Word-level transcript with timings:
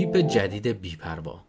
تیپ 0.00 0.16
جدید 0.16 0.66
بیپروا. 0.66 1.44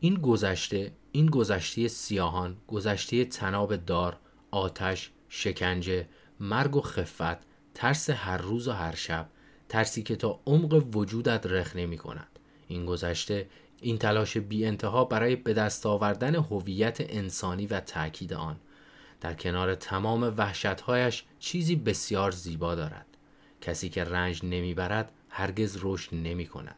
این 0.00 0.14
گذشته 0.14 0.92
این 1.12 1.26
گذشته 1.26 1.88
سیاهان 1.88 2.56
گذشته 2.68 3.24
تناب 3.24 3.76
دار 3.76 4.16
آتش 4.50 5.10
شکنجه 5.28 6.08
مرگ 6.40 6.76
و 6.76 6.80
خفت 6.80 7.38
ترس 7.74 8.10
هر 8.10 8.36
روز 8.36 8.68
و 8.68 8.72
هر 8.72 8.94
شب 8.94 9.28
ترسی 9.68 10.02
که 10.02 10.16
تا 10.16 10.40
عمق 10.46 10.96
وجودت 10.96 11.46
رخ 11.46 11.76
نمی 11.76 11.98
کند 11.98 12.38
این 12.68 12.86
گذشته 12.86 13.48
این 13.80 13.98
تلاش 13.98 14.36
بی 14.36 14.66
انتها 14.66 15.04
برای 15.04 15.36
به 15.36 15.54
دست 15.54 15.86
آوردن 15.86 16.34
هویت 16.34 16.96
انسانی 17.00 17.66
و 17.66 17.80
تاکید 17.80 18.32
آن. 18.32 18.56
در 19.20 19.34
کنار 19.34 19.74
تمام 19.74 20.34
وحشتهایش 20.36 21.24
چیزی 21.38 21.76
بسیار 21.76 22.30
زیبا 22.30 22.74
دارد. 22.74 23.06
کسی 23.60 23.88
که 23.88 24.04
رنج 24.04 24.44
نمی‌برد 24.44 25.12
هرگز 25.28 25.78
رشد 25.82 26.14
نمی 26.14 26.46
کند 26.46 26.76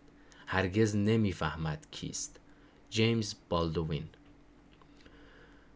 هرگز 0.51 0.97
نمی‌فهمد 0.97 1.87
کیست 1.91 2.41
جیمز 2.91 3.35
بالدوین 3.49 4.05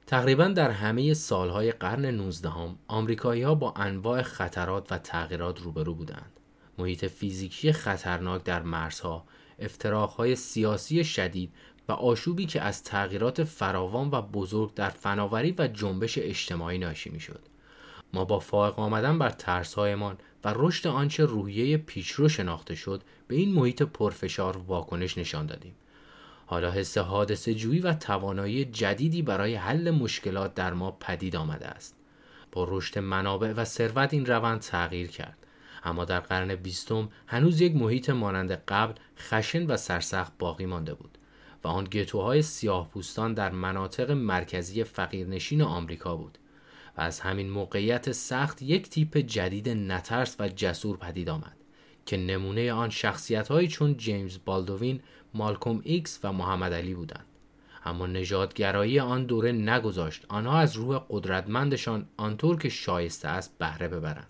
تقریبا 0.06 0.48
در 0.48 0.70
همه 0.70 1.14
سالهای 1.14 1.72
قرن 1.72 2.04
19 2.04 2.50
هم 2.50 2.78
آمریکایی 2.88 3.42
ها 3.42 3.54
با 3.54 3.72
انواع 3.77 4.22
خطرات 4.22 4.92
و 4.92 4.98
تغییرات 4.98 5.60
روبرو 5.60 5.94
بودند. 5.94 6.40
محیط 6.78 7.04
فیزیکی 7.04 7.72
خطرناک 7.72 8.44
در 8.44 8.62
مرزها، 8.62 9.24
افتراقهای 9.58 10.36
سیاسی 10.36 11.04
شدید 11.04 11.52
و 11.88 11.92
آشوبی 11.92 12.46
که 12.46 12.60
از 12.60 12.84
تغییرات 12.84 13.44
فراوان 13.44 14.10
و 14.10 14.22
بزرگ 14.22 14.74
در 14.74 14.91
فناوری 14.91 15.54
و 15.58 15.68
جنبش 15.68 16.18
اجتماعی 16.18 16.78
ناشی 16.78 17.10
می‌شد. 17.10 17.52
ما 18.12 18.24
با 18.24 18.38
فائق 18.38 18.78
آمدن 18.78 19.18
بر 19.18 19.30
ترسهایمان 19.30 20.18
و 20.44 20.52
رشد 20.56 20.86
آنچه 20.86 21.24
روحیه 21.24 21.76
پیشرو 21.76 22.28
شناخته 22.28 22.74
شد 22.74 23.02
به 23.28 23.36
این 23.36 23.52
محیط 23.52 23.82
پرفشار 23.82 24.56
واکنش 24.56 25.18
نشان 25.18 25.46
دادیم. 25.46 25.74
حالا 26.46 26.70
حس 26.70 26.98
حادثه 26.98 27.54
جویی 27.54 27.80
و 27.80 27.92
توانایی 27.92 28.64
جدیدی 28.64 29.22
برای 29.22 29.54
حل 29.54 29.91
مشکلات 29.91 30.54
در 30.54 30.72
ما 30.72 30.91
پدید 30.91 31.36
آمده 31.36 31.66
است. 31.66 31.96
با 32.52 32.66
رشد 32.70 32.98
منابع 32.98 33.52
و 33.52 33.64
ثروت 33.64 34.14
این 34.14 34.26
روند 34.26 34.60
تغییر 34.60 35.08
کرد. 35.08 35.38
اما 35.84 36.04
در 36.04 36.20
قرن 36.20 36.54
بیستم 36.54 37.08
هنوز 37.26 37.60
یک 37.60 37.76
محیط 37.76 38.10
مانند 38.10 38.52
قبل 38.52 38.94
خشن 39.19 39.66
و 39.66 39.76
سرسخت 39.76 40.32
باقی 40.38 40.66
مانده 40.66 40.94
بود 40.94 41.19
و 41.64 41.69
آن 41.69 41.84
گتوهای 41.84 42.42
سیاه 42.42 42.88
پوستان 42.88 43.34
در 43.34 43.50
مناطق 43.50 44.10
مرکزی 44.10 44.84
فقیرنشین 44.84 45.62
آمریکا 45.62 46.16
بود 46.16 46.38
و 46.96 47.00
از 47.00 47.20
همین 47.20 47.50
موقعیت 47.50 48.12
سخت 48.12 48.62
یک 48.62 48.88
تیپ 48.88 49.16
جدید 49.16 49.68
نترس 49.68 50.36
و 50.38 50.48
جسور 50.48 50.96
پدید 50.96 51.28
آمد 51.28 51.56
که 52.06 52.16
نمونه 52.16 52.72
آن 52.72 52.90
شخصیت 52.90 53.66
چون 53.66 53.96
جیمز 53.96 54.38
بالدوین 54.44 55.00
مالکوم 55.34 55.80
ایکس 55.84 56.20
و 56.24 56.32
محمد 56.32 56.72
علی 56.72 56.94
بودند. 56.94 57.26
اما 57.84 58.06
نژادگرایی 58.06 59.00
آن 59.00 59.26
دوره 59.26 59.52
نگذاشت 59.52 60.24
آنها 60.28 60.58
از 60.58 60.76
روح 60.76 61.00
قدرتمندشان 61.10 62.06
آنطور 62.16 62.58
که 62.58 62.68
شایسته 62.68 63.28
است 63.28 63.58
بهره 63.58 63.88
ببرند. 63.88 64.26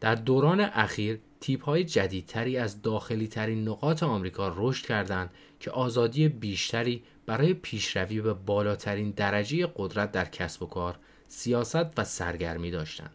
در 0.00 0.14
دوران 0.14 0.60
اخیر 0.60 1.18
تیپ 1.40 1.64
های 1.64 1.84
جدیدتری 1.84 2.56
از 2.56 2.82
داخلی 2.82 3.28
ترین 3.28 3.68
نقاط 3.68 4.02
آمریکا 4.02 4.52
رشد 4.56 4.86
کردند 4.86 5.30
که 5.60 5.70
آزادی 5.70 6.28
بیشتری 6.28 7.02
برای 7.26 7.54
پیشروی 7.54 8.20
به 8.20 8.34
بالاترین 8.34 9.10
درجه 9.10 9.72
قدرت 9.76 10.12
در 10.12 10.24
کسب 10.24 10.62
و 10.62 10.66
کار، 10.66 10.98
سیاست 11.32 11.98
و 11.98 12.04
سرگرمی 12.04 12.70
داشتند. 12.70 13.14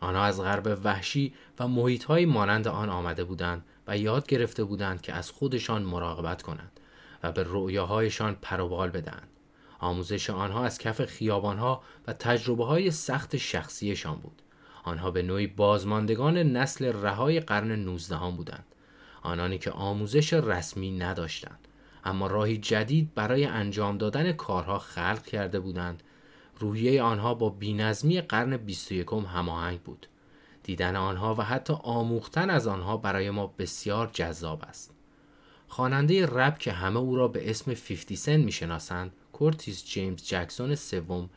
آنها 0.00 0.22
از 0.24 0.40
غرب 0.40 0.78
وحشی 0.84 1.34
و 1.58 1.68
محیط 1.68 2.04
های 2.04 2.26
مانند 2.26 2.68
آن 2.68 2.88
آمده 2.90 3.24
بودند 3.24 3.64
و 3.86 3.98
یاد 3.98 4.26
گرفته 4.26 4.64
بودند 4.64 5.00
که 5.00 5.12
از 5.12 5.30
خودشان 5.30 5.82
مراقبت 5.82 6.42
کنند 6.42 6.80
و 7.22 7.32
به 7.32 7.44
رؤیاهایشان 7.48 8.36
پروبال 8.42 8.90
بدهند. 8.90 9.28
آموزش 9.78 10.30
آنها 10.30 10.64
از 10.64 10.78
کف 10.78 11.04
خیابانها 11.04 11.82
و 12.06 12.12
تجربه 12.12 12.64
های 12.64 12.90
سخت 12.90 13.36
شخصیشان 13.36 14.16
بود. 14.16 14.42
آنها 14.84 15.10
به 15.10 15.22
نوعی 15.22 15.46
بازماندگان 15.46 16.38
نسل 16.38 16.92
رهای 16.92 17.40
قرن 17.40 17.72
19 17.72 18.16
بودند. 18.36 18.66
آنانی 19.22 19.58
که 19.58 19.70
آموزش 19.70 20.32
رسمی 20.32 20.90
نداشتند 20.90 21.68
اما 22.04 22.26
راهی 22.26 22.56
جدید 22.56 23.14
برای 23.14 23.44
انجام 23.44 23.98
دادن 23.98 24.32
کارها 24.32 24.78
خلق 24.78 25.22
کرده 25.22 25.60
بودند 25.60 26.02
روحیه 26.58 27.02
آنها 27.02 27.34
با 27.34 27.50
بینظمی 27.50 28.20
قرن 28.20 28.56
21 28.56 29.08
هماهنگ 29.12 29.80
بود 29.80 30.06
دیدن 30.62 30.96
آنها 30.96 31.34
و 31.34 31.42
حتی 31.42 31.72
آموختن 31.82 32.50
از 32.50 32.66
آنها 32.66 32.96
برای 32.96 33.30
ما 33.30 33.46
بسیار 33.58 34.10
جذاب 34.12 34.62
است. 34.62 34.94
خواننده 35.68 36.26
رپ 36.26 36.58
که 36.58 36.72
همه 36.72 36.98
او 36.98 37.16
را 37.16 37.28
به 37.28 37.50
اسم 37.50 37.74
50 37.74 38.16
Cent 38.16 38.36
می‌شناسند، 38.36 39.12
کورتیس 39.32 39.84
جیمز 39.84 40.26
جکسون 40.26 40.74
سوم 40.74 41.30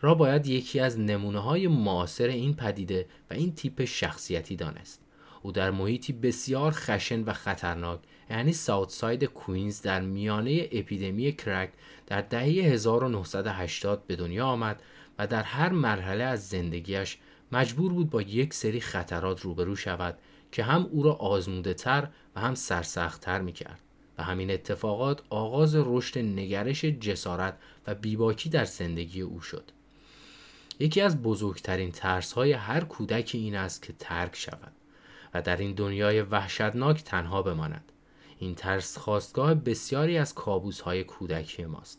را 0.00 0.14
باید 0.14 0.46
یکی 0.46 0.80
از 0.80 0.98
نمونه 0.98 1.38
های 1.38 1.68
معاصر 1.68 2.26
این 2.26 2.54
پدیده 2.54 3.06
و 3.30 3.34
این 3.34 3.54
تیپ 3.54 3.84
شخصیتی 3.84 4.56
دانست. 4.56 5.00
او 5.42 5.52
در 5.52 5.70
محیطی 5.70 6.12
بسیار 6.12 6.72
خشن 6.74 7.22
و 7.22 7.32
خطرناک 7.32 8.00
یعنی 8.30 8.52
South 8.52 8.90
Side 8.90 9.24
Queens 9.24 9.82
در 9.82 10.00
میانه 10.00 10.68
اپیدمی 10.72 11.32
کرک 11.32 11.72
در 12.06 12.20
دهه 12.20 12.44
1980 12.44 14.06
به 14.06 14.16
دنیا 14.16 14.46
آمد 14.46 14.82
و 15.18 15.26
در 15.26 15.42
هر 15.42 15.68
مرحله 15.68 16.24
از 16.24 16.48
زندگیش 16.48 17.18
مجبور 17.52 17.92
بود 17.92 18.10
با 18.10 18.22
یک 18.22 18.54
سری 18.54 18.80
خطرات 18.80 19.40
روبرو 19.40 19.76
شود 19.76 20.18
که 20.52 20.64
هم 20.64 20.88
او 20.92 21.02
را 21.02 21.12
آزموده 21.12 21.74
تر 21.74 22.08
و 22.36 22.40
هم 22.40 22.54
سرسخت 22.54 23.20
تر 23.20 23.40
می 23.40 23.52
کرد 23.52 23.80
و 24.18 24.22
همین 24.22 24.50
اتفاقات 24.50 25.22
آغاز 25.30 25.74
رشد 25.74 26.18
نگرش 26.18 26.84
جسارت 26.84 27.58
و 27.86 27.94
بیباکی 27.94 28.48
در 28.48 28.64
زندگی 28.64 29.20
او 29.20 29.40
شد. 29.40 29.70
یکی 30.78 31.00
از 31.00 31.22
بزرگترین 31.22 31.90
ترس 31.92 32.32
های 32.32 32.52
هر 32.52 32.84
کودکی 32.84 33.38
این 33.38 33.56
است 33.56 33.82
که 33.82 33.92
ترک 33.98 34.36
شود 34.36 34.72
و 35.34 35.42
در 35.42 35.56
این 35.56 35.72
دنیای 35.72 36.22
وحشتناک 36.22 37.04
تنها 37.04 37.42
بماند. 37.42 37.92
این 38.38 38.54
ترس 38.54 38.98
خواستگاه 38.98 39.54
بسیاری 39.54 40.18
از 40.18 40.34
کابوس 40.34 40.80
های 40.80 41.04
کودکی 41.04 41.64
ماست. 41.64 41.98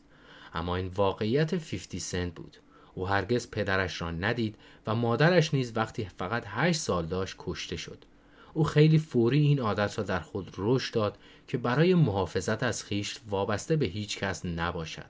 اما 0.53 0.75
این 0.75 0.87
واقعیت 0.87 1.55
50 1.55 1.99
سنت 1.99 2.33
بود. 2.35 2.57
او 2.95 3.07
هرگز 3.07 3.51
پدرش 3.51 4.01
را 4.01 4.11
ندید 4.11 4.55
و 4.87 4.95
مادرش 4.95 5.53
نیز 5.53 5.77
وقتی 5.77 6.07
فقط 6.17 6.43
8 6.47 6.79
سال 6.79 7.05
داشت 7.05 7.35
کشته 7.39 7.75
شد. 7.75 8.05
او 8.53 8.63
خیلی 8.63 8.97
فوری 8.97 9.39
این 9.39 9.59
عادت 9.59 9.97
را 9.97 10.03
در 10.03 10.19
خود 10.19 10.53
رشد 10.57 10.93
داد 10.93 11.17
که 11.47 11.57
برای 11.57 11.95
محافظت 11.95 12.63
از 12.63 12.83
خیش 12.83 13.19
وابسته 13.29 13.75
به 13.75 13.85
هیچ 13.85 14.17
کس 14.17 14.45
نباشد. 14.45 15.05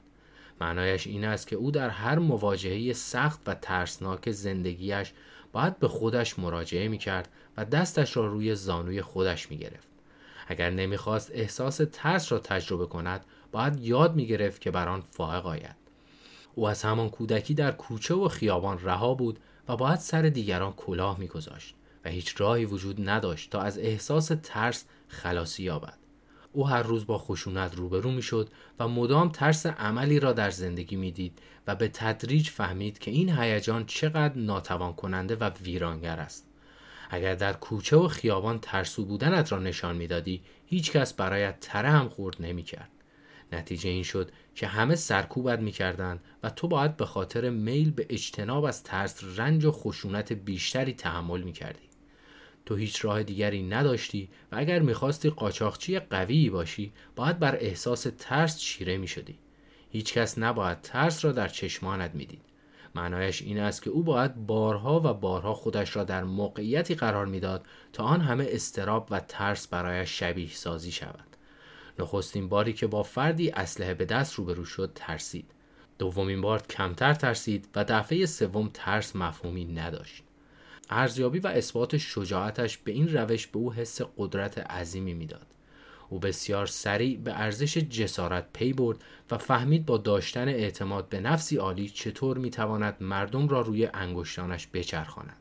معنایش 0.62 1.08
این 1.08 1.26
است 1.26 1.48
که 1.48 1.56
او 1.56 1.72
در 1.72 1.90
هر 1.90 2.20
مواجهه 2.20 2.94
سخت 2.94 3.40
و 3.46 3.54
ترسناک 3.54 4.32
زندگیش 4.32 5.12
باید 5.52 5.80
به 5.80 5.88
خودش 5.88 6.40
مراجعه 6.40 6.88
می 6.88 6.98
کرد 6.98 7.30
و 7.58 7.66
دستش 7.66 8.18
را 8.18 8.28
روی 8.28 8.56
زانوی 8.56 9.02
خودش 9.02 9.52
می 9.52 9.58
گرفت. 9.58 9.88
اگر 10.48 10.70
نمی‌خواست 10.70 11.32
احساس 11.34 11.82
ترس 11.92 12.32
را 12.32 12.40
تجربه 12.40 12.86
کند 12.86 13.26
باید 13.52 13.80
یاد 13.80 14.16
می 14.16 14.28
گرفت 14.28 14.62
که 14.62 14.72
بر 14.72 14.88
آن 14.88 15.02
فائق 15.02 15.46
آید. 15.46 15.76
او 16.56 16.68
از 16.68 16.84
همان 16.84 17.10
کودکی 17.10 17.54
در 17.54 17.72
کوچه 17.72 18.16
و 18.16 18.28
خیابان 18.28 18.80
رها 18.84 19.14
بود 19.14 19.40
و 19.68 19.78
باید 19.78 20.00
سر 20.00 20.22
دیگران 20.22 20.74
کلاه 20.74 21.20
میگذاشت 21.20 21.76
و 22.06 22.10
هیچ 22.10 22.42
راهی 22.42 22.66
وجود 22.66 23.10
نداشت 23.10 23.50
تا 23.50 23.62
از 23.62 23.78
احساس 23.78 24.32
ترس 24.44 24.86
خلاصی 25.08 25.64
یابد 25.64 25.98
او 26.54 26.68
هر 26.68 26.84
روز 26.84 27.06
با 27.06 27.18
خشونت 27.18 27.76
روبرو 27.76 28.12
می‌شد 28.12 28.50
و 28.80 28.88
مدام 28.88 29.30
ترس 29.30 29.66
عملی 29.66 30.20
را 30.20 30.34
در 30.34 30.50
زندگی 30.50 30.96
می‌دید 30.96 31.40
و 31.68 31.76
به 31.76 31.88
تدریج 31.88 32.50
فهمید 32.50 33.00
که 33.00 33.12
این 33.12 33.30
هیجان 33.40 33.86
چقدر 33.86 34.38
ناتوان 34.38 34.94
کننده 34.94 35.36
و 35.36 35.50
ویرانگر 35.64 36.20
است 36.20 36.48
اگر 37.14 37.36
در 37.36 37.54
کوچه 37.54 37.98
و 37.98 38.08
خیابان 38.08 38.60
ترسو 38.60 39.06
بودنت 39.06 39.52
را 39.52 39.60
نشان 39.60 39.96
می‌دادی 39.96 40.42
هیچ 40.66 40.92
کس 40.92 41.14
برایت 41.14 41.60
تره 41.60 41.90
هم 41.90 42.10
خورد 42.10 42.36
نمی‌کرد. 42.40 42.90
نتیجه 43.52 43.90
این 43.90 44.04
شد 44.04 44.32
که 44.56 44.68
همه 44.68 44.96
سرکوبت 44.96 45.60
می‌کردند 45.60 46.20
و 46.44 46.50
تو 46.50 46.68
باید 46.68 46.98
به 46.98 47.06
خاطر 47.06 47.50
میل 47.50 47.92
به 47.92 48.06
اجتناب 48.10 48.64
از 48.64 48.84
ترس 48.84 49.24
رنج 49.36 49.66
و 49.66 49.72
خشونت 49.72 50.34
بیشتری 50.34 50.94
تحمل 50.94 51.42
می‌کردی. 51.42 51.90
تو 52.66 52.76
هیچ 52.76 53.06
راه 53.06 53.24
دیگری 53.24 53.64
نداشتی 53.64 54.30
و 54.52 54.56
اگر 54.58 54.80
می‌خواستی 54.80 55.30
قاچاقچی 55.30 56.00
قویی 56.00 56.50
باشی 56.50 56.94
باید 57.16 57.40
بر 57.40 57.56
احساس 57.56 58.08
ترس 58.20 58.60
چیره 58.60 59.06
هیچ 59.90 60.14
کس 60.14 60.38
نباید 60.38 60.82
ترس 60.82 61.26
را 61.26 61.32
در 61.32 61.48
چشمانت 61.48 62.16
می‌دید. 62.16 62.42
معنایش 62.96 63.42
این 63.42 63.60
است 63.60 63.82
که 63.82 63.90
او 63.90 64.04
باید 64.04 64.36
بارها 64.36 65.00
و 65.00 65.14
بارها 65.14 65.54
خودش 65.54 65.96
را 65.96 66.04
در 66.04 66.24
موقعیتی 66.24 66.96
قرار 66.96 67.26
می‌داد 67.26 67.66
تا 67.94 68.04
آن 68.04 68.22
همه 68.22 68.48
استراب 68.50 69.08
و 69.12 69.20
ترس 69.20 69.68
برایش 69.68 70.20
شبیه 70.20 70.50
سازی 70.50 70.92
شود. 70.92 71.38
نخستین 72.00 72.50
باری 72.50 72.74
که 72.74 72.88
با 72.88 73.04
فردی 73.04 73.50
اسلحه 73.50 73.94
به 73.94 74.06
دست 74.06 74.36
روبرو 74.36 74.66
شد 74.66 74.92
ترسید. 74.96 75.52
دومین 76.00 76.42
بار 76.42 76.62
کمتر 76.62 77.14
ترسید 77.14 77.68
و 77.76 77.84
دفعه 77.84 78.26
سوم 78.26 78.70
ترس 78.74 79.16
مفهومی 79.16 79.66
نداشت. 79.66 80.24
ارزیابی 80.90 81.40
و 81.40 81.48
اثبات 81.48 81.98
شجاعتش 81.98 82.78
به 82.78 82.92
این 82.92 83.14
روش 83.14 83.48
به 83.48 83.60
او 83.60 83.74
حس 83.74 84.02
قدرت 84.18 84.58
عظیمی 84.58 85.14
می‌داد. 85.14 85.53
او 86.14 86.20
بسیار 86.20 86.66
سریع 86.66 87.18
به 87.18 87.34
ارزش 87.34 87.78
جسارت 87.78 88.46
پی 88.54 88.74
برد 88.74 88.98
و 89.32 89.38
فهمید 89.38 89.86
با 89.86 89.98
داشتن 89.98 90.48
اعتماد 90.48 91.10
به 91.10 91.20
نفسی 91.20 91.58
عالی 91.58 91.90
چطور 91.90 92.38
می‌تواند 92.38 92.98
مردم 93.00 93.48
را 93.48 93.62
روی 93.62 93.90
انگشتانش 93.94 94.68
بچرخاند. 94.74 95.36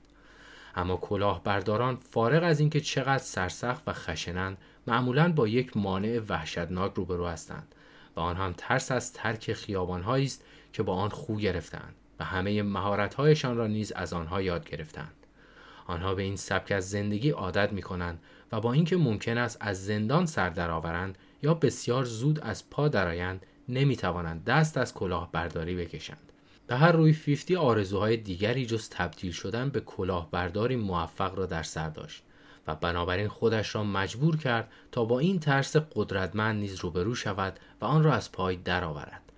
اما 0.75 0.97
کلاهبرداران 0.97 1.97
فارغ 1.97 2.43
از 2.45 2.61
اینکه 2.61 2.81
چقدر 2.81 3.23
سرسخت 3.23 3.83
و 3.87 3.93
خشنند 3.93 4.59
معمولا 4.87 5.33
با 5.33 5.49
یک 5.49 5.77
مانع 5.77 6.21
وحشتناک 6.29 6.93
روبرو 6.95 7.27
هستند 7.27 7.75
و 8.17 8.21
آن 8.21 8.37
هم 8.37 8.55
ترس 8.57 8.93
از 8.93 9.13
ترک 9.13 9.53
خیابانهایی 9.53 10.25
است 10.25 10.45
که 10.73 10.83
با 10.83 10.95
آن 10.95 11.09
خو 11.09 11.37
گرفتند 11.37 11.95
و 12.21 12.25
همه 12.25 12.63
مهارتهایشان 12.63 13.57
را 13.57 13.67
نیز 13.67 13.93
از 13.93 14.13
آنها 14.13 14.43
یاد 14.43 14.71
گرفتند 14.71 15.22
آنها 15.87 16.15
به 16.15 16.23
این 16.23 16.37
سبک 16.37 16.73
از 16.73 16.91
زندگی 16.91 17.31
عادت 17.31 17.73
می 17.73 17.83
کنند 17.83 18.23
و 18.53 18.61
با 18.61 18.73
اینکه 18.73 18.97
ممکن 18.97 19.39
است 19.39 19.57
از 19.61 19.85
زندان 19.85 20.27
سر 20.27 20.51
درآورند 20.51 21.19
یا 21.43 21.55
بسیار 21.55 22.05
زود 22.05 22.41
از 22.41 22.71
پا 22.71 22.89
درآیند 22.89 23.47
نمی 23.69 23.97
توانند 23.97 24.45
دست 24.45 24.79
از 24.79 24.95
کلاه 24.95 25.33
برداری 25.33 25.77
بکشند. 25.77 26.33
به 26.67 26.77
هر 26.77 26.93
روی 26.93 27.13
50 27.13 27.65
آرزوهای 27.65 28.17
دیگری 28.17 28.67
جز 28.67 28.89
تبدیل 28.89 29.33
شدن 29.33 29.69
به 29.69 29.81
کلاهبرداری 29.81 30.77
موفق 30.77 31.39
را 31.39 31.47
در 31.47 31.63
سر 31.63 31.89
داشت 31.89 32.23
و 32.67 32.75
بنابراین 32.75 33.29
خودش 33.29 33.75
را 33.75 33.85
مجبور 33.85 34.37
کرد 34.37 34.71
تا 34.93 35.05
با 35.05 35.19
این 35.19 35.41
ترس 35.41 35.77
قدرتمند 35.77 36.61
نیز 36.61 36.75
روبرو 36.81 37.15
شود 37.15 37.59
و 37.81 37.85
آن 37.85 38.03
را 38.03 38.13
از 38.13 38.33
پای 38.33 38.57
درآورد. 38.57 39.32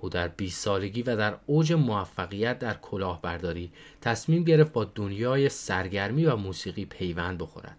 او 0.00 0.08
در 0.08 0.28
20 0.28 0.64
سالگی 0.64 1.02
و 1.02 1.16
در 1.16 1.36
اوج 1.46 1.72
موفقیت 1.72 2.58
در 2.58 2.74
کلاهبرداری 2.74 3.70
تصمیم 4.00 4.44
گرفت 4.44 4.72
با 4.72 4.84
دنیای 4.84 5.48
سرگرمی 5.48 6.26
و 6.26 6.36
موسیقی 6.36 6.84
پیوند 6.84 7.38
بخورد. 7.38 7.76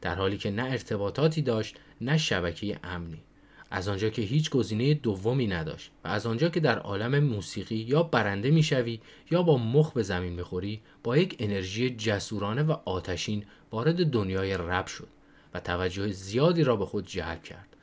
در 0.00 0.14
حالی 0.14 0.38
که 0.38 0.50
نه 0.50 0.62
ارتباطاتی 0.62 1.42
داشت 1.42 1.76
نه 2.00 2.18
شبکه 2.18 2.78
امنی. 2.84 3.22
از 3.70 3.88
آنجا 3.88 4.08
که 4.08 4.22
هیچ 4.22 4.50
گزینه 4.50 4.94
دومی 4.94 5.46
نداشت 5.46 5.90
و 6.04 6.08
از 6.08 6.26
آنجا 6.26 6.48
که 6.48 6.60
در 6.60 6.78
عالم 6.78 7.24
موسیقی 7.24 7.76
یا 7.76 8.02
برنده 8.02 8.50
می‌شوی 8.50 9.00
یا 9.30 9.42
با 9.42 9.56
مخ 9.58 9.92
به 9.92 10.02
زمین 10.02 10.32
می‌خوری 10.32 10.80
با 11.02 11.16
یک 11.16 11.36
انرژی 11.38 11.90
جسورانه 11.90 12.62
و 12.62 12.76
آتشین 12.84 13.44
وارد 13.72 14.10
دنیای 14.10 14.54
رب 14.54 14.86
شد 14.86 15.08
و 15.54 15.60
توجه 15.60 16.10
زیادی 16.10 16.64
را 16.64 16.76
به 16.76 16.86
خود 16.86 17.06
جلب 17.06 17.42
کرد. 17.42 17.76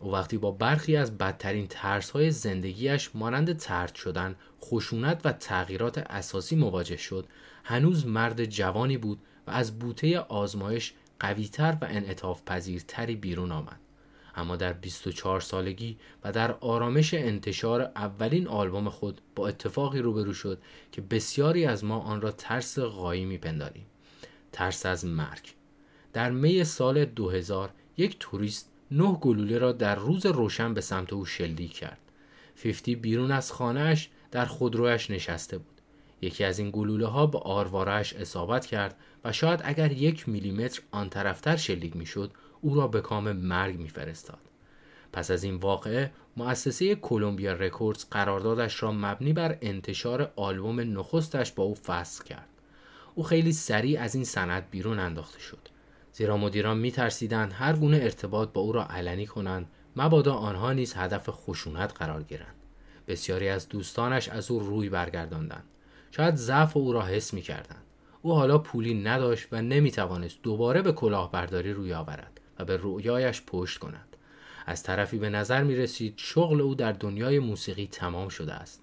او 0.00 0.12
وقتی 0.12 0.38
با 0.38 0.50
برخی 0.50 0.96
از 0.96 1.18
بدترین 1.18 1.66
ترس 1.66 2.10
های 2.10 2.30
زندگیش 2.30 3.10
مانند 3.14 3.56
ترد 3.56 3.94
شدن، 3.94 4.36
خشونت 4.62 5.20
و 5.24 5.32
تغییرات 5.32 5.98
اساسی 5.98 6.56
مواجه 6.56 6.96
شد، 6.96 7.26
هنوز 7.64 8.06
مرد 8.06 8.44
جوانی 8.44 8.98
بود 8.98 9.18
و 9.46 9.50
از 9.50 9.78
بوته 9.78 10.18
آزمایش 10.18 10.92
قویتر 11.20 11.76
و 11.80 11.84
انعطاف 11.90 12.42
پذیرتری 12.46 13.16
بیرون 13.16 13.52
آمد. 13.52 13.80
اما 14.34 14.56
در 14.56 14.72
24 14.72 15.40
سالگی 15.40 15.98
و 16.24 16.32
در 16.32 16.52
آرامش 16.52 17.14
انتشار 17.14 17.82
اولین 17.82 18.48
آلبوم 18.48 18.88
خود 18.88 19.20
با 19.34 19.48
اتفاقی 19.48 19.98
روبرو 19.98 20.34
شد 20.34 20.58
که 20.92 21.00
بسیاری 21.00 21.64
از 21.64 21.84
ما 21.84 21.98
آن 21.98 22.20
را 22.20 22.30
ترس 22.30 22.78
غایی 22.78 23.24
میپنداریم. 23.24 23.86
ترس 24.52 24.86
از 24.86 25.04
مرگ. 25.04 25.54
در 26.12 26.30
می 26.30 26.64
سال 26.64 27.04
2000 27.04 27.70
یک 27.96 28.16
توریست 28.20 28.70
نه 28.90 29.12
گلوله 29.12 29.58
را 29.58 29.72
در 29.72 29.94
روز 29.94 30.26
روشن 30.26 30.74
به 30.74 30.80
سمت 30.80 31.12
او 31.12 31.26
شلیک 31.26 31.72
کرد. 31.72 31.98
فیفتی 32.54 32.96
بیرون 32.96 33.30
از 33.30 33.52
خانهش 33.52 34.08
در 34.30 34.44
خودرویش 34.44 35.10
نشسته 35.10 35.58
بود. 35.58 35.80
یکی 36.20 36.44
از 36.44 36.58
این 36.58 36.70
گلوله 36.70 37.06
ها 37.06 37.26
به 37.26 37.38
آروارش 37.38 38.12
اصابت 38.12 38.66
کرد 38.66 38.96
و 39.24 39.32
شاید 39.32 39.60
اگر 39.64 39.92
یک 39.92 40.28
میلیمتر 40.28 40.80
آن 40.90 41.08
طرفتر 41.08 41.56
شلیک 41.56 41.96
می‌شد 41.96 42.30
او 42.60 42.74
را 42.74 42.88
به 42.88 43.00
کام 43.00 43.32
مرگ 43.32 43.78
میفرستاد. 43.78 44.38
پس 45.12 45.30
از 45.30 45.44
این 45.44 45.54
واقعه 45.54 46.12
مؤسسه 46.36 46.94
کلمبیا 46.94 47.52
رکوردز 47.52 48.04
قراردادش 48.10 48.82
را 48.82 48.92
مبنی 48.92 49.32
بر 49.32 49.58
انتشار 49.62 50.32
آلبوم 50.36 50.98
نخستش 50.98 51.52
با 51.52 51.64
او 51.64 51.74
فسخ 51.74 52.24
کرد. 52.24 52.48
او 53.14 53.24
خیلی 53.24 53.52
سریع 53.52 54.00
از 54.00 54.14
این 54.14 54.24
صحنه 54.24 54.70
بیرون 54.70 54.98
انداخته 54.98 55.40
شد. 55.40 55.68
زیرا 56.18 56.36
مدیران 56.36 56.78
میترسیدند 56.78 57.52
هر 57.52 57.76
گونه 57.76 57.96
ارتباط 57.96 58.52
با 58.52 58.60
او 58.60 58.72
را 58.72 58.84
علنی 58.84 59.26
کنند 59.26 59.66
مبادا 59.96 60.34
آنها 60.34 60.72
نیز 60.72 60.94
هدف 60.96 61.28
خشونت 61.30 61.92
قرار 61.94 62.22
گیرند. 62.22 62.54
بسیاری 63.08 63.48
از 63.48 63.68
دوستانش 63.68 64.28
از 64.28 64.50
او 64.50 64.60
روی 64.60 64.88
برگرداندند. 64.88 65.64
شاید 66.10 66.34
ضعف 66.34 66.76
او 66.76 66.92
را 66.92 67.02
حس 67.02 67.34
می‌کردند. 67.34 67.82
او 68.22 68.34
حالا 68.34 68.58
پولی 68.58 68.94
نداشت 68.94 69.48
و 69.52 69.62
نمی‌توانست 69.62 70.42
دوباره 70.42 70.82
به 70.82 70.92
کلاهبرداری 70.92 71.72
روی 71.72 71.92
آورد 71.92 72.40
و 72.58 72.64
به 72.64 72.76
رویایش 72.76 73.42
پشت 73.46 73.78
کند. 73.78 74.16
از 74.66 74.82
طرفی 74.82 75.18
به 75.18 75.30
نظر 75.30 75.62
می 75.62 75.76
رسید 75.76 76.14
شغل 76.16 76.60
او 76.60 76.74
در 76.74 76.92
دنیای 76.92 77.38
موسیقی 77.38 77.86
تمام 77.86 78.28
شده 78.28 78.54
است. 78.54 78.82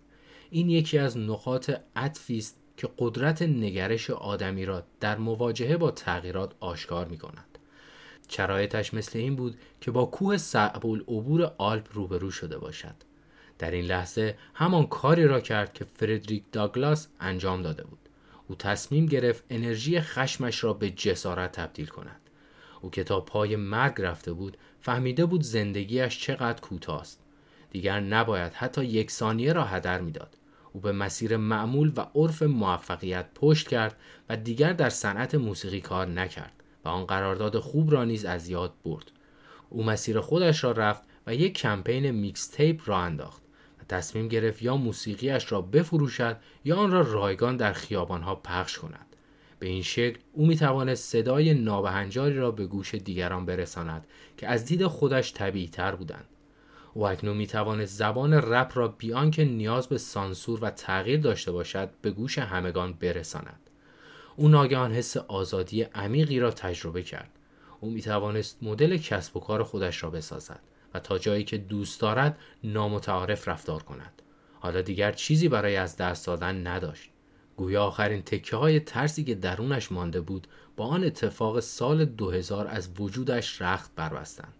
این 0.49 0.69
یکی 0.69 0.97
از 0.97 1.17
نقاط 1.17 1.71
عطفی 1.95 2.37
است 2.37 2.64
که 2.77 2.89
قدرت 2.97 3.41
نگرش 3.41 4.09
آدمی 4.09 4.65
را 4.65 4.83
در 4.99 5.17
مواجهه 5.17 5.77
با 5.77 5.91
تغییرات 5.91 6.51
آشکار 6.59 7.07
می 7.07 7.17
کند. 7.17 7.57
شرایطش 8.29 8.93
مثل 8.93 9.19
این 9.19 9.35
بود 9.35 9.57
که 9.81 9.91
با 9.91 10.05
کوه 10.05 10.37
صعب 10.37 10.85
العبور 10.85 11.51
آلپ 11.57 11.87
روبرو 11.93 12.31
شده 12.31 12.57
باشد. 12.57 12.95
در 13.59 13.71
این 13.71 13.85
لحظه 13.85 14.37
همان 14.53 14.87
کاری 14.87 15.27
را 15.27 15.39
کرد 15.39 15.73
که 15.73 15.85
فردریک 15.85 16.43
داگلاس 16.51 17.07
انجام 17.19 17.61
داده 17.61 17.83
بود. 17.83 17.99
او 18.47 18.55
تصمیم 18.55 19.05
گرفت 19.05 19.43
انرژی 19.49 19.99
خشمش 19.99 20.63
را 20.63 20.73
به 20.73 20.89
جسارت 20.89 21.51
تبدیل 21.51 21.87
کند. 21.87 22.21
او 22.81 22.91
که 22.91 23.03
تا 23.03 23.21
پای 23.21 23.55
مرگ 23.55 24.01
رفته 24.01 24.33
بود 24.33 24.57
فهمیده 24.81 25.25
بود 25.25 25.41
زندگیش 25.41 26.19
چقدر 26.19 26.61
کوتاه 26.61 27.01
است. 27.01 27.19
دیگر 27.71 27.99
نباید 27.99 28.53
حتی 28.53 28.85
یک 28.85 29.11
ثانیه 29.11 29.53
را 29.53 29.63
هدر 29.63 30.01
می‌داد. 30.01 30.37
او 30.75 30.81
به 30.81 30.91
مسیر 30.91 31.37
معمول 31.37 31.91
و 31.95 32.05
عرف 32.15 32.43
موفقیت 32.43 33.25
پشت 33.35 33.67
کرد 33.67 33.97
و 34.29 34.37
دیگر 34.37 34.73
در 34.73 34.89
صنعت 34.89 35.35
موسیقی 35.35 35.81
کار 35.81 36.07
نکرد 36.07 36.53
و 36.85 36.89
آن 36.89 37.05
قرارداد 37.05 37.59
خوب 37.59 37.91
را 37.91 38.03
نیز 38.03 38.25
از 38.25 38.49
یاد 38.49 38.73
برد. 38.85 39.11
او 39.69 39.83
مسیر 39.83 40.19
خودش 40.19 40.63
را 40.63 40.71
رفت 40.71 41.03
و 41.27 41.35
یک 41.35 41.53
کمپین 41.53 42.11
میکس 42.11 42.47
تیپ 42.47 42.81
را 42.85 42.97
انداخت 42.97 43.41
و 43.81 43.83
تصمیم 43.89 44.27
گرفت 44.27 44.61
یا 44.61 44.77
موسیقیش 44.77 45.51
را 45.51 45.61
بفروشد 45.61 46.37
یا 46.65 46.75
آن 46.75 46.91
را 46.91 47.01
رایگان 47.01 47.57
در 47.57 47.73
خیابانها 47.73 48.35
پخش 48.35 48.77
کند. 48.77 49.15
به 49.59 49.67
این 49.67 49.83
شکل 49.83 50.19
او 50.33 50.45
می 50.45 50.55
توانست 50.55 51.11
صدای 51.11 51.53
نابهنجاری 51.53 52.37
را 52.37 52.51
به 52.51 52.65
گوش 52.65 52.95
دیگران 52.95 53.45
برساند 53.45 54.07
که 54.37 54.47
از 54.47 54.65
دید 54.65 54.87
خودش 54.87 55.33
طبیعی 55.33 55.67
تر 55.67 55.95
بودند. 55.95 56.25
اکنون 57.03 57.37
می 57.37 57.47
توانست 57.47 57.97
زبان 57.97 58.33
رپ 58.33 58.77
را 58.77 58.87
بیان 58.87 59.31
که 59.31 59.45
نیاز 59.45 59.87
به 59.87 59.97
سانسور 59.97 60.59
و 60.63 60.69
تغییر 60.69 61.19
داشته 61.19 61.51
باشد 61.51 61.89
به 62.01 62.11
گوش 62.11 62.37
همگان 62.37 62.93
برساند. 62.93 63.59
او 64.35 64.47
ناگهان 64.47 64.91
حس 64.91 65.17
آزادی 65.17 65.81
عمیقی 65.81 66.39
را 66.39 66.51
تجربه 66.51 67.03
کرد. 67.03 67.29
او 67.79 67.91
می 67.91 68.01
توانست 68.01 68.57
مدل 68.61 68.97
کسب 68.97 69.37
و 69.37 69.39
کار 69.39 69.63
خودش 69.63 70.03
را 70.03 70.09
بسازد 70.09 70.59
و 70.93 70.99
تا 70.99 71.17
جایی 71.17 71.43
که 71.43 71.57
دوست 71.57 72.01
دارد 72.01 72.37
نامتعارف 72.63 73.47
رفتار 73.47 73.83
کند. 73.83 74.21
حالا 74.59 74.81
دیگر 74.81 75.11
چیزی 75.11 75.49
برای 75.49 75.75
از 75.75 75.97
دست 75.97 76.27
دادن 76.27 76.67
نداشت. 76.67 77.09
گویا 77.57 77.83
آخرین 77.83 78.21
تکه 78.21 78.55
های 78.55 78.79
ترسی 78.79 79.23
که 79.23 79.35
درونش 79.35 79.91
مانده 79.91 80.21
بود 80.21 80.47
با 80.75 80.85
آن 80.85 81.03
اتفاق 81.03 81.59
سال 81.59 82.05
2000 82.05 82.67
از 82.67 82.89
وجودش 82.99 83.61
رخت 83.61 83.95
بربستند. 83.95 84.53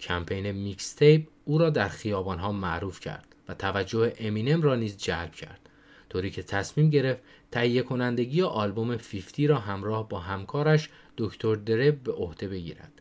کمپین 0.00 0.52
میکستیپ 0.52 1.28
او 1.44 1.58
را 1.58 1.70
در 1.70 1.88
خیابانها 1.88 2.52
معروف 2.52 3.00
کرد 3.00 3.36
و 3.48 3.54
توجه 3.54 4.12
امینم 4.18 4.62
را 4.62 4.74
نیز 4.76 4.96
جلب 4.96 5.32
کرد. 5.32 5.60
طوری 6.08 6.30
که 6.30 6.42
تصمیم 6.42 6.90
گرفت 6.90 7.20
تهیه 7.50 7.82
کنندگی 7.82 8.42
آلبوم 8.42 8.96
50 8.96 9.48
را 9.48 9.58
همراه 9.58 10.08
با 10.08 10.18
همکارش 10.18 10.88
دکتر 11.16 11.54
درب 11.54 12.02
به 12.02 12.12
عهده 12.12 12.48
بگیرد. 12.48 12.92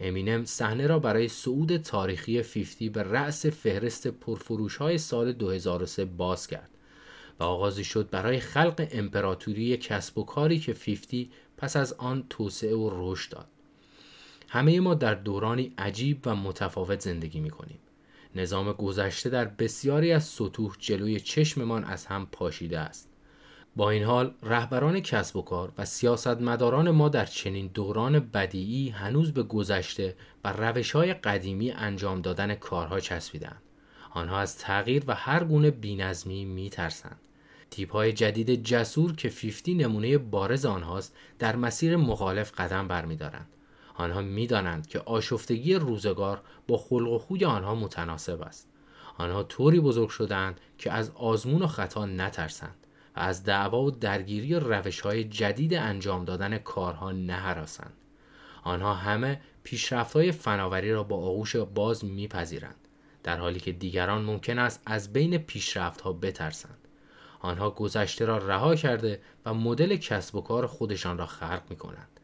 امینم 0.00 0.44
صحنه 0.44 0.86
را 0.86 0.98
برای 0.98 1.28
صعود 1.28 1.76
تاریخی 1.76 2.42
50 2.42 2.88
به 2.88 3.02
رأس 3.02 3.46
فهرست 3.46 4.06
پرفروش 4.06 4.76
های 4.76 4.98
سال 4.98 5.32
2003 5.32 6.04
باز 6.04 6.46
کرد 6.46 6.70
و 7.40 7.44
آغازی 7.44 7.84
شد 7.84 8.10
برای 8.10 8.40
خلق 8.40 8.88
امپراتوری 8.92 9.76
کسب 9.76 10.18
و 10.18 10.24
کاری 10.24 10.58
که 10.58 10.72
50 10.72 11.26
پس 11.56 11.76
از 11.76 11.92
آن 11.92 12.26
توسعه 12.30 12.74
و 12.74 12.90
رشد 12.92 13.32
داد. 13.32 13.48
همه 14.48 14.80
ما 14.80 14.94
در 14.94 15.14
دورانی 15.14 15.72
عجیب 15.78 16.20
و 16.26 16.36
متفاوت 16.36 17.00
زندگی 17.00 17.40
می 17.40 17.50
کنیم. 17.50 17.78
نظام 18.34 18.72
گذشته 18.72 19.30
در 19.30 19.44
بسیاری 19.44 20.12
از 20.12 20.24
سطوح 20.24 20.74
جلوی 20.78 21.20
چشممان 21.20 21.84
از 21.84 22.06
هم 22.06 22.26
پاشیده 22.32 22.78
است. 22.78 23.08
با 23.76 23.90
این 23.90 24.02
حال 24.02 24.34
رهبران 24.42 25.00
کسب 25.00 25.36
و 25.36 25.42
کار 25.42 25.72
و 25.78 25.84
سیاستمداران 25.84 26.90
ما 26.90 27.08
در 27.08 27.24
چنین 27.24 27.70
دوران 27.74 28.18
بدیعی 28.18 28.88
هنوز 28.88 29.32
به 29.32 29.42
گذشته 29.42 30.16
و 30.44 30.52
روش 30.52 30.90
های 30.90 31.14
قدیمی 31.14 31.70
انجام 31.70 32.20
دادن 32.20 32.54
کارها 32.54 33.00
چسبیدند. 33.00 33.62
آنها 34.10 34.38
از 34.38 34.58
تغییر 34.58 35.02
و 35.06 35.14
هر 35.14 35.44
گونه 35.44 35.70
بینظمی 35.70 36.44
می 36.44 36.70
ترسند. 36.70 37.20
تیپ 37.70 37.92
های 37.92 38.12
جدید 38.12 38.64
جسور 38.64 39.16
که 39.16 39.28
50 39.28 39.76
نمونه 39.76 40.18
بارز 40.18 40.66
آنهاست 40.66 41.16
در 41.38 41.56
مسیر 41.56 41.96
مخالف 41.96 42.52
قدم 42.60 42.88
برمیدارند. 42.88 43.48
آنها 43.98 44.20
می‌دانند 44.20 44.86
که 44.86 44.98
آشفتگی 44.98 45.74
روزگار 45.74 46.40
با 46.68 46.76
خلق 46.76 47.12
و 47.12 47.18
خوی 47.18 47.44
آنها 47.44 47.74
متناسب 47.74 48.42
است. 48.42 48.68
آنها 49.16 49.42
طوری 49.42 49.80
بزرگ 49.80 50.08
شدند 50.08 50.60
که 50.78 50.92
از 50.92 51.10
آزمون 51.10 51.62
و 51.62 51.66
خطا 51.66 52.06
نترسند 52.06 52.86
و 53.16 53.20
از 53.20 53.44
دعوا 53.44 53.82
و 53.82 53.90
درگیری 53.90 54.54
و 54.54 54.60
روش 54.60 55.00
های 55.00 55.24
جدید 55.24 55.74
انجام 55.74 56.24
دادن 56.24 56.58
کارها 56.58 57.12
نهراسند. 57.12 57.92
آنها 58.62 58.94
همه 58.94 59.40
پیشرفت 59.62 60.16
های 60.16 60.32
فناوری 60.32 60.92
را 60.92 61.02
با 61.02 61.16
آغوش 61.16 61.56
باز 61.56 62.04
میپذیرند 62.04 62.88
در 63.22 63.38
حالی 63.38 63.60
که 63.60 63.72
دیگران 63.72 64.24
ممکن 64.24 64.58
است 64.58 64.82
از 64.86 65.12
بین 65.12 65.38
پیشرفت 65.38 66.00
ها 66.00 66.12
بترسند. 66.12 66.88
آنها 67.40 67.70
گذشته 67.70 68.24
را 68.24 68.38
رها 68.38 68.74
کرده 68.74 69.20
و 69.44 69.54
مدل 69.54 69.96
کسب 69.96 70.34
و 70.34 70.40
کار 70.40 70.66
خودشان 70.66 71.18
را 71.18 71.26
خلق 71.26 71.62
می 71.70 71.76
کنند. 71.76 72.17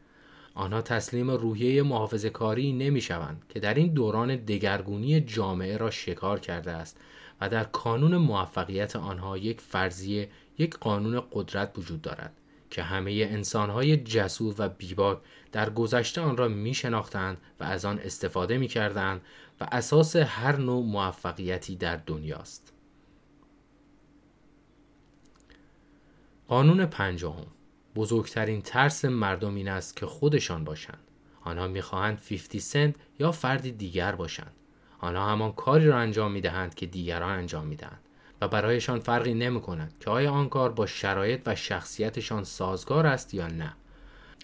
آنها 0.55 0.81
تسلیم 0.81 1.31
روحیه 1.31 1.83
محافظ 1.83 2.25
کاری 2.25 2.73
نمی 2.73 3.01
شوند 3.01 3.45
که 3.49 3.59
در 3.59 3.73
این 3.73 3.93
دوران 3.93 4.35
دگرگونی 4.35 5.21
جامعه 5.21 5.77
را 5.77 5.91
شکار 5.91 6.39
کرده 6.39 6.71
است 6.71 6.97
و 7.41 7.49
در 7.49 7.63
کانون 7.63 8.17
موفقیت 8.17 8.95
آنها 8.95 9.37
یک 9.37 9.61
فرضیه 9.61 10.29
یک 10.57 10.77
قانون 10.77 11.23
قدرت 11.31 11.71
وجود 11.77 12.01
دارد 12.01 12.33
که 12.69 12.83
همه 12.83 13.11
انسانهای 13.11 13.97
جسور 13.97 14.55
و 14.57 14.69
بیباک 14.69 15.17
در 15.51 15.69
گذشته 15.69 16.21
آن 16.21 16.37
را 16.37 16.47
می 16.47 16.73
شناختند 16.73 17.37
و 17.59 17.63
از 17.63 17.85
آن 17.85 17.99
استفاده 17.99 18.57
می 18.57 18.67
کردند 18.67 19.21
و 19.61 19.67
اساس 19.71 20.15
هر 20.15 20.55
نوع 20.55 20.83
موفقیتی 20.85 21.75
در 21.75 21.95
دنیاست. 21.95 22.73
قانون 26.47 26.85
پنجم 26.85 27.45
بزرگترین 27.95 28.61
ترس 28.61 29.05
مردم 29.05 29.55
این 29.55 29.67
است 29.67 29.95
که 29.95 30.05
خودشان 30.05 30.63
باشند. 30.63 30.99
آنها 31.41 31.67
می‌خواهند 31.67 32.17
50 32.17 32.61
سنت 32.61 32.95
یا 33.19 33.31
فردی 33.31 33.71
دیگر 33.71 34.15
باشند. 34.15 34.53
آنها 34.99 35.31
همان 35.31 35.51
کاری 35.51 35.87
را 35.87 35.97
انجام 35.97 36.31
می 36.31 36.41
دهند 36.41 36.75
که 36.75 36.85
دیگران 36.85 37.37
انجام 37.37 37.67
می 37.67 37.75
دهند 37.75 37.99
و 38.41 38.47
برایشان 38.47 38.99
فرقی 38.99 39.33
نمی 39.33 39.61
کند 39.61 39.93
که 39.99 40.09
آیا 40.09 40.31
آن 40.31 40.49
کار 40.49 40.71
با 40.71 40.85
شرایط 40.85 41.41
و 41.45 41.55
شخصیتشان 41.55 42.43
سازگار 42.43 43.07
است 43.07 43.33
یا 43.33 43.47
نه. 43.47 43.73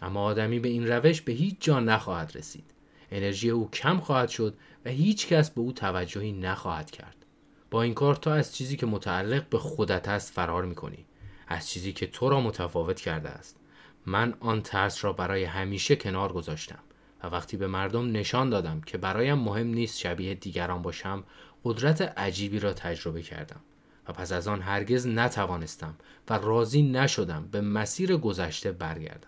اما 0.01 0.23
آدمی 0.23 0.59
به 0.59 0.69
این 0.69 0.87
روش 0.87 1.21
به 1.21 1.31
هیچ 1.31 1.55
جا 1.59 1.79
نخواهد 1.79 2.31
رسید. 2.35 2.73
انرژی 3.11 3.49
او 3.49 3.69
کم 3.69 3.99
خواهد 3.99 4.29
شد 4.29 4.53
و 4.85 4.89
هیچ 4.89 5.27
کس 5.27 5.49
به 5.49 5.61
او 5.61 5.71
توجهی 5.71 6.31
نخواهد 6.31 6.91
کرد. 6.91 7.25
با 7.71 7.81
این 7.81 7.93
کار 7.93 8.15
تو 8.15 8.29
از 8.29 8.55
چیزی 8.55 8.77
که 8.77 8.85
متعلق 8.85 9.49
به 9.49 9.57
خودت 9.57 10.07
است 10.07 10.33
فرار 10.33 10.65
می 10.65 10.75
کنی. 10.75 11.05
از 11.51 11.69
چیزی 11.69 11.93
که 11.93 12.07
تو 12.07 12.29
را 12.29 12.41
متفاوت 12.41 12.99
کرده 12.99 13.29
است. 13.29 13.57
من 14.05 14.33
آن 14.39 14.61
ترس 14.61 15.03
را 15.03 15.13
برای 15.13 15.43
همیشه 15.43 15.95
کنار 15.95 16.33
گذاشتم 16.33 16.79
و 17.23 17.27
وقتی 17.27 17.57
به 17.57 17.67
مردم 17.67 18.11
نشان 18.11 18.49
دادم 18.49 18.81
که 18.81 18.97
برایم 18.97 19.37
مهم 19.37 19.67
نیست 19.67 19.99
شبیه 19.99 20.33
دیگران 20.33 20.81
باشم 20.81 21.23
قدرت 21.63 22.01
عجیبی 22.01 22.59
را 22.59 22.73
تجربه 22.73 23.21
کردم 23.21 23.59
و 24.07 24.13
پس 24.13 24.31
از 24.31 24.47
آن 24.47 24.61
هرگز 24.61 25.07
نتوانستم 25.07 25.95
و 26.29 26.33
راضی 26.33 26.81
نشدم 26.81 27.47
به 27.51 27.61
مسیر 27.61 28.17
گذشته 28.17 28.71
برگردم. 28.71 29.27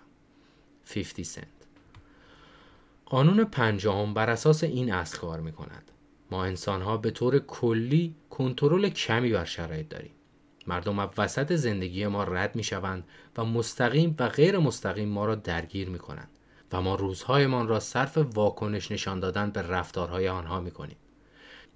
50 0.95 1.23
سنت. 1.23 1.47
قانون 3.05 3.43
پنجم 3.43 4.13
بر 4.13 4.29
اساس 4.29 4.63
این 4.63 4.93
اصل 4.93 5.17
کار 5.17 5.39
می 5.39 5.53
ما 6.31 6.45
انسان 6.45 6.81
ها 6.81 6.97
به 6.97 7.11
طور 7.11 7.39
کلی 7.39 8.15
کنترل 8.29 8.89
کمی 8.89 9.31
بر 9.31 9.45
شرایط 9.45 9.89
داریم. 9.89 10.11
مردم 10.67 10.99
از 10.99 11.09
وسط 11.17 11.53
زندگی 11.53 12.07
ما 12.07 12.23
رد 12.23 12.55
می 12.55 12.63
شوند 12.63 13.03
و 13.37 13.45
مستقیم 13.45 14.15
و 14.19 14.29
غیر 14.29 14.57
مستقیم 14.57 15.09
ما 15.09 15.25
را 15.25 15.35
درگیر 15.35 15.89
می 15.89 15.99
کنند 15.99 16.29
و 16.71 16.81
ما 16.81 16.95
روزهایمان 16.95 17.67
را 17.67 17.79
صرف 17.79 18.17
واکنش 18.17 18.91
نشان 18.91 19.19
دادن 19.19 19.51
به 19.51 19.61
رفتارهای 19.61 20.29
آنها 20.29 20.59
می 20.59 20.71
کنیم. 20.71 20.97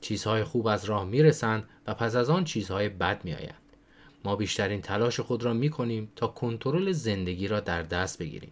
چیزهای 0.02 0.44
خوب 0.44 0.68
از 0.68 0.86
راه 0.86 1.06
می 1.06 1.24
رسند 1.24 1.64
و 1.88 1.94
پس 1.94 2.16
از 2.16 2.30
آن 2.30 2.44
چیزهای 2.44 2.90
بد 2.90 3.26
می 3.26 3.34
آیند. 3.34 3.62
ما 4.26 4.36
بیشترین 4.36 4.82
تلاش 4.82 5.20
خود 5.20 5.44
را 5.44 5.54
می 5.54 5.70
کنیم 5.70 6.12
تا 6.16 6.28
کنترل 6.28 6.92
زندگی 6.92 7.48
را 7.48 7.60
در 7.60 7.84
دست 7.84 8.20
بگیریم. 8.20 8.52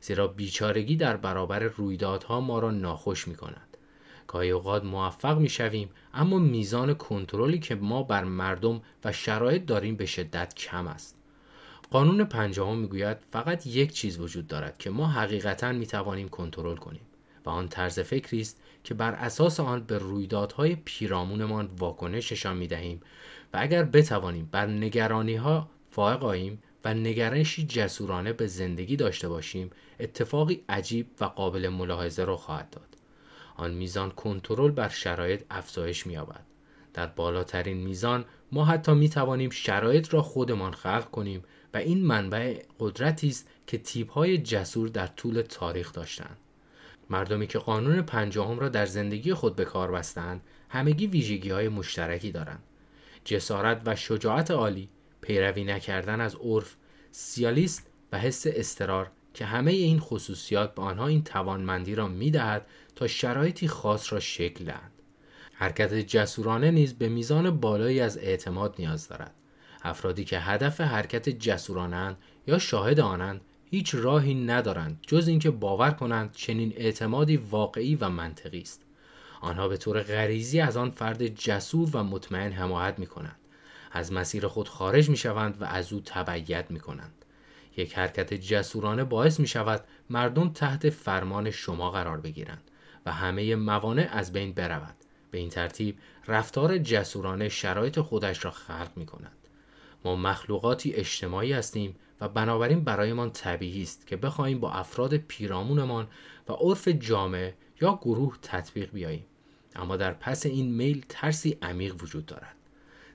زیرا 0.00 0.26
بیچارگی 0.26 0.96
در 0.96 1.16
برابر 1.16 1.58
رویدادها 1.58 2.40
ما 2.40 2.58
را 2.58 2.70
ناخوش 2.70 3.28
می 3.28 3.34
کند. 3.34 3.65
گاهی 4.36 4.50
اوقات 4.50 4.84
موفق 4.84 5.38
می 5.38 5.48
شویم 5.48 5.88
اما 6.14 6.38
میزان 6.38 6.94
کنترلی 6.94 7.58
که 7.58 7.74
ما 7.74 8.02
بر 8.02 8.24
مردم 8.24 8.82
و 9.04 9.12
شرایط 9.12 9.66
داریم 9.66 9.96
به 9.96 10.06
شدت 10.06 10.54
کم 10.54 10.86
است. 10.86 11.16
قانون 11.90 12.24
پنجم 12.24 12.76
می‌گوید 12.76 13.16
فقط 13.32 13.66
یک 13.66 13.92
چیز 13.92 14.18
وجود 14.18 14.46
دارد 14.46 14.78
که 14.78 14.90
ما 14.90 15.06
حقیقتا 15.06 15.72
می 15.72 15.86
توانیم 15.86 16.28
کنترل 16.28 16.76
کنیم 16.76 17.00
و 17.46 17.50
آن 17.50 17.68
طرز 17.68 18.00
فکری 18.00 18.40
است 18.40 18.62
که 18.84 18.94
بر 18.94 19.12
اساس 19.12 19.60
آن 19.60 19.80
به 19.80 19.98
رویدادهای 19.98 20.76
پیرامونمان 20.84 21.70
واکنششان 21.78 22.56
می 22.56 22.66
دهیم 22.66 23.00
و 23.52 23.58
اگر 23.60 23.82
بتوانیم 23.82 24.48
بر 24.52 24.66
نگرانی 24.66 25.36
ها 25.36 25.68
فائق 25.90 26.24
آییم 26.24 26.62
و 26.84 26.94
نگرشی 26.94 27.66
جسورانه 27.66 28.32
به 28.32 28.46
زندگی 28.46 28.96
داشته 28.96 29.28
باشیم 29.28 29.70
اتفاقی 30.00 30.64
عجیب 30.68 31.06
و 31.20 31.24
قابل 31.24 31.68
ملاحظه 31.68 32.24
را 32.24 32.36
خواهد 32.36 32.70
داد 32.70 32.96
آن 33.56 33.74
میزان 33.74 34.10
کنترل 34.10 34.70
بر 34.70 34.88
شرایط 34.88 35.42
افزایش 35.50 36.06
می‌یابد. 36.06 36.44
در 36.94 37.06
بالاترین 37.06 37.76
میزان 37.76 38.24
ما 38.52 38.64
حتی 38.64 38.94
می 38.94 39.08
توانیم 39.08 39.50
شرایط 39.50 40.14
را 40.14 40.22
خودمان 40.22 40.72
خلق 40.72 41.10
کنیم 41.10 41.44
و 41.74 41.76
این 41.76 42.06
منبع 42.06 42.62
قدرتی 42.80 43.28
است 43.28 43.48
که 43.66 43.78
تیپ‌های 43.78 44.38
جسور 44.38 44.88
در 44.88 45.06
طول 45.06 45.42
تاریخ 45.42 45.92
داشتند. 45.92 46.36
مردمی 47.10 47.46
که 47.46 47.58
قانون 47.58 48.02
پنجم 48.02 48.58
را 48.58 48.68
در 48.68 48.86
زندگی 48.86 49.34
خود 49.34 49.56
به 49.56 49.64
کار 49.64 49.92
بستند 49.92 50.40
همگی 50.68 51.06
ویژگی 51.06 51.50
های 51.50 51.68
مشترکی 51.68 52.32
دارند. 52.32 52.62
جسارت 53.24 53.82
و 53.84 53.96
شجاعت 53.96 54.50
عالی 54.50 54.88
پیروی 55.20 55.64
نکردن 55.64 56.20
از 56.20 56.36
عرف 56.36 56.76
سیالیست 57.10 57.90
و 58.12 58.18
حس 58.18 58.46
استرار 58.46 59.10
که 59.36 59.44
همه 59.44 59.72
این 59.72 60.00
خصوصیات 60.00 60.74
به 60.74 60.82
آنها 60.82 61.06
این 61.06 61.24
توانمندی 61.24 61.94
را 61.94 62.08
می 62.08 62.30
دهد 62.30 62.66
تا 62.94 63.06
شرایطی 63.06 63.68
خاص 63.68 64.12
را 64.12 64.20
شکل 64.20 64.64
دهند. 64.64 64.92
حرکت 65.52 65.94
جسورانه 65.94 66.70
نیز 66.70 66.94
به 66.94 67.08
میزان 67.08 67.60
بالایی 67.60 68.00
از 68.00 68.18
اعتماد 68.18 68.74
نیاز 68.78 69.08
دارد. 69.08 69.34
افرادی 69.82 70.24
که 70.24 70.38
هدف 70.38 70.80
حرکت 70.80 71.28
جسورانند 71.28 72.18
یا 72.46 72.58
شاهد 72.58 73.00
آنند 73.00 73.40
هیچ 73.70 73.94
راهی 73.94 74.34
ندارند 74.34 74.98
جز 75.06 75.28
اینکه 75.28 75.50
باور 75.50 75.90
کنند 75.90 76.32
چنین 76.32 76.72
اعتمادی 76.76 77.36
واقعی 77.36 77.94
و 77.94 78.08
منطقی 78.08 78.60
است. 78.60 78.82
آنها 79.40 79.68
به 79.68 79.76
طور 79.76 80.02
غریزی 80.02 80.60
از 80.60 80.76
آن 80.76 80.90
فرد 80.90 81.26
جسور 81.26 81.90
و 81.92 82.02
مطمئن 82.02 82.52
حمایت 82.52 82.98
می 82.98 83.06
کنند. 83.06 83.38
از 83.92 84.12
مسیر 84.12 84.46
خود 84.46 84.68
خارج 84.68 85.10
می 85.10 85.16
شوند 85.16 85.62
و 85.62 85.64
از 85.64 85.92
او 85.92 86.00
تبعیت 86.04 86.70
می 86.70 86.80
کنند. 86.80 87.25
یک 87.76 87.98
حرکت 87.98 88.34
جسورانه 88.34 89.04
باعث 89.04 89.40
می 89.40 89.46
شود 89.46 89.84
مردم 90.10 90.48
تحت 90.48 90.90
فرمان 90.90 91.50
شما 91.50 91.90
قرار 91.90 92.20
بگیرند 92.20 92.70
و 93.06 93.12
همه 93.12 93.54
موانع 93.54 94.08
از 94.12 94.32
بین 94.32 94.52
برود. 94.52 94.94
به 95.30 95.38
این 95.38 95.48
ترتیب 95.48 95.98
رفتار 96.26 96.78
جسورانه 96.78 97.48
شرایط 97.48 98.00
خودش 98.00 98.44
را 98.44 98.50
خلق 98.50 98.90
می 98.96 99.06
کند. 99.06 99.36
ما 100.04 100.16
مخلوقاتی 100.16 100.92
اجتماعی 100.92 101.52
هستیم 101.52 101.96
و 102.20 102.28
بنابراین 102.28 102.84
برایمان 102.84 103.30
طبیعی 103.30 103.82
است 103.82 104.06
که 104.06 104.16
بخواهیم 104.16 104.60
با 104.60 104.70
افراد 104.72 105.16
پیرامونمان 105.16 106.06
و 106.48 106.52
عرف 106.52 106.88
جامعه 106.88 107.54
یا 107.80 107.98
گروه 108.02 108.38
تطبیق 108.42 108.90
بیاییم. 108.92 109.26
اما 109.76 109.96
در 109.96 110.12
پس 110.12 110.46
این 110.46 110.74
میل 110.74 111.04
ترسی 111.08 111.58
عمیق 111.62 112.02
وجود 112.02 112.26
دارد. 112.26 112.56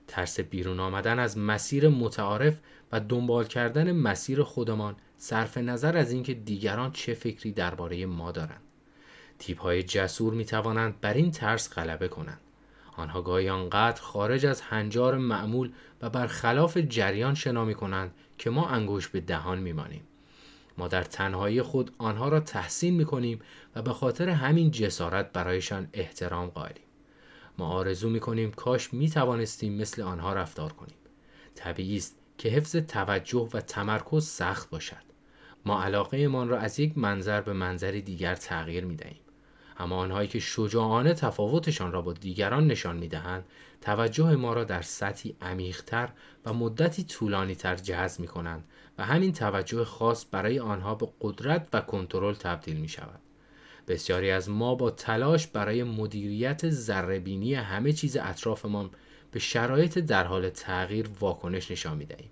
ترس 0.06 0.40
بیرون 0.40 0.80
آمدن 0.80 1.18
از 1.18 1.38
مسیر 1.38 1.88
متعارف 1.88 2.58
و 2.92 3.00
دنبال 3.00 3.44
کردن 3.44 3.92
مسیر 3.92 4.42
خودمان 4.42 4.96
صرف 5.16 5.58
نظر 5.58 5.96
از 5.96 6.12
اینکه 6.12 6.34
دیگران 6.34 6.92
چه 6.92 7.14
فکری 7.14 7.52
درباره 7.52 8.06
ما 8.06 8.32
دارند 8.32 8.62
تیپ 9.38 9.60
های 9.60 9.82
جسور 9.82 10.34
می 10.34 10.44
توانند 10.44 11.00
بر 11.00 11.14
این 11.14 11.30
ترس 11.30 11.72
غلبه 11.72 12.08
کنند 12.08 12.40
آنها 12.96 13.22
گاهی 13.22 13.48
آنقدر 13.48 14.00
خارج 14.00 14.46
از 14.46 14.60
هنجار 14.60 15.18
معمول 15.18 15.72
و 16.02 16.10
برخلاف 16.10 16.76
جریان 16.76 17.34
شنا 17.34 17.64
می 17.64 17.74
کنند 17.74 18.14
که 18.38 18.50
ما 18.50 18.68
انگوش 18.68 19.08
به 19.08 19.20
دهان 19.20 19.58
می 19.58 19.72
مانیم. 19.72 20.02
ما 20.78 20.88
در 20.88 21.02
تنهایی 21.02 21.62
خود 21.62 21.90
آنها 21.98 22.28
را 22.28 22.40
تحسین 22.40 22.94
می 22.94 23.04
کنیم 23.04 23.40
و 23.74 23.82
به 23.82 23.92
خاطر 23.92 24.28
همین 24.28 24.70
جسارت 24.70 25.32
برایشان 25.32 25.88
احترام 25.92 26.48
قائلیم. 26.48 26.84
ما 27.58 27.68
آرزو 27.68 28.10
می 28.10 28.20
کنیم 28.20 28.50
کاش 28.50 28.94
می 28.94 29.10
توانستیم 29.10 29.72
مثل 29.72 30.02
آنها 30.02 30.32
رفتار 30.32 30.72
کنیم. 30.72 30.96
طبیعی 31.54 31.96
است 31.96 32.16
که 32.38 32.48
حفظ 32.48 32.76
توجه 32.76 33.48
و 33.52 33.60
تمرکز 33.60 34.26
سخت 34.26 34.70
باشد. 34.70 35.02
ما 35.66 35.82
علاقه 35.82 36.28
من 36.28 36.48
را 36.48 36.58
از 36.58 36.80
یک 36.80 36.98
منظر 36.98 37.40
به 37.40 37.52
منظری 37.52 38.02
دیگر 38.02 38.34
تغییر 38.34 38.84
می 38.84 38.96
دهیم. 38.96 39.20
اما 39.78 39.96
آنهایی 39.96 40.28
که 40.28 40.38
شجاعانه 40.38 41.14
تفاوتشان 41.14 41.92
را 41.92 42.02
با 42.02 42.12
دیگران 42.12 42.66
نشان 42.66 42.96
می 42.96 43.08
دهند 43.08 43.44
توجه 43.80 44.36
ما 44.36 44.52
را 44.52 44.64
در 44.64 44.82
سطحی 44.82 45.36
عمیقتر 45.40 46.08
و 46.44 46.52
مدتی 46.52 47.04
طولانی 47.04 47.54
تر 47.54 47.76
جذب 47.76 48.20
می 48.20 48.26
کنند 48.26 48.64
و 48.98 49.04
همین 49.04 49.32
توجه 49.32 49.84
خاص 49.84 50.26
برای 50.30 50.58
آنها 50.58 50.94
به 50.94 51.08
قدرت 51.20 51.68
و 51.72 51.80
کنترل 51.80 52.34
تبدیل 52.34 52.76
می 52.76 52.88
شود. 52.88 53.20
بسیاری 53.88 54.30
از 54.30 54.50
ما 54.50 54.74
با 54.74 54.90
تلاش 54.90 55.46
برای 55.46 55.82
مدیریت 55.82 56.70
ذرهبینی 56.70 57.54
همه 57.54 57.92
چیز 57.92 58.16
اطرافمان 58.16 58.90
به 59.32 59.38
شرایط 59.38 59.98
در 59.98 60.24
حال 60.24 60.48
تغییر 60.48 61.08
واکنش 61.20 61.70
نشان 61.70 61.96
می‌دهیم 61.96 62.30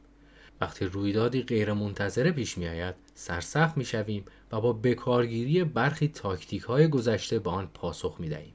وقتی 0.60 0.84
رویدادی 0.84 1.42
غیرمنتظره 1.42 2.32
پیش 2.32 2.58
می 2.58 2.68
آید 2.68 2.94
سرسخت 3.14 3.76
می 3.76 3.84
شویم 3.84 4.24
و 4.52 4.60
با 4.60 4.72
بکارگیری 4.72 5.64
برخی 5.64 6.08
تاکتیک 6.08 6.62
های 6.62 6.88
گذشته 6.88 7.38
به 7.38 7.50
آن 7.50 7.70
پاسخ 7.74 8.16
می 8.18 8.28
دهیم. 8.28 8.54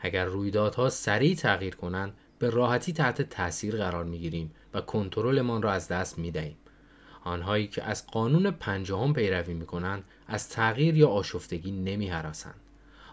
اگر 0.00 0.24
رویدادها 0.24 0.90
سریع 0.90 1.34
تغییر 1.34 1.74
کنند 1.74 2.14
به 2.38 2.50
راحتی 2.50 2.92
تحت 2.92 3.22
تاثیر 3.22 3.76
قرار 3.76 4.04
می 4.04 4.18
گیریم 4.18 4.50
و 4.74 4.80
کنترلمان 4.80 5.62
را 5.62 5.72
از 5.72 5.88
دست 5.88 6.18
می 6.18 6.30
دهیم. 6.30 6.56
آنهایی 7.24 7.66
که 7.66 7.82
از 7.82 8.06
قانون 8.06 8.50
پنجاهم 8.50 9.12
پیروی 9.12 9.54
می 9.54 9.66
کنند 9.66 10.04
از 10.26 10.48
تغییر 10.48 10.96
یا 10.96 11.08
آشفتگی 11.08 11.70
نمی 11.70 12.08
هراسند. 12.08 12.60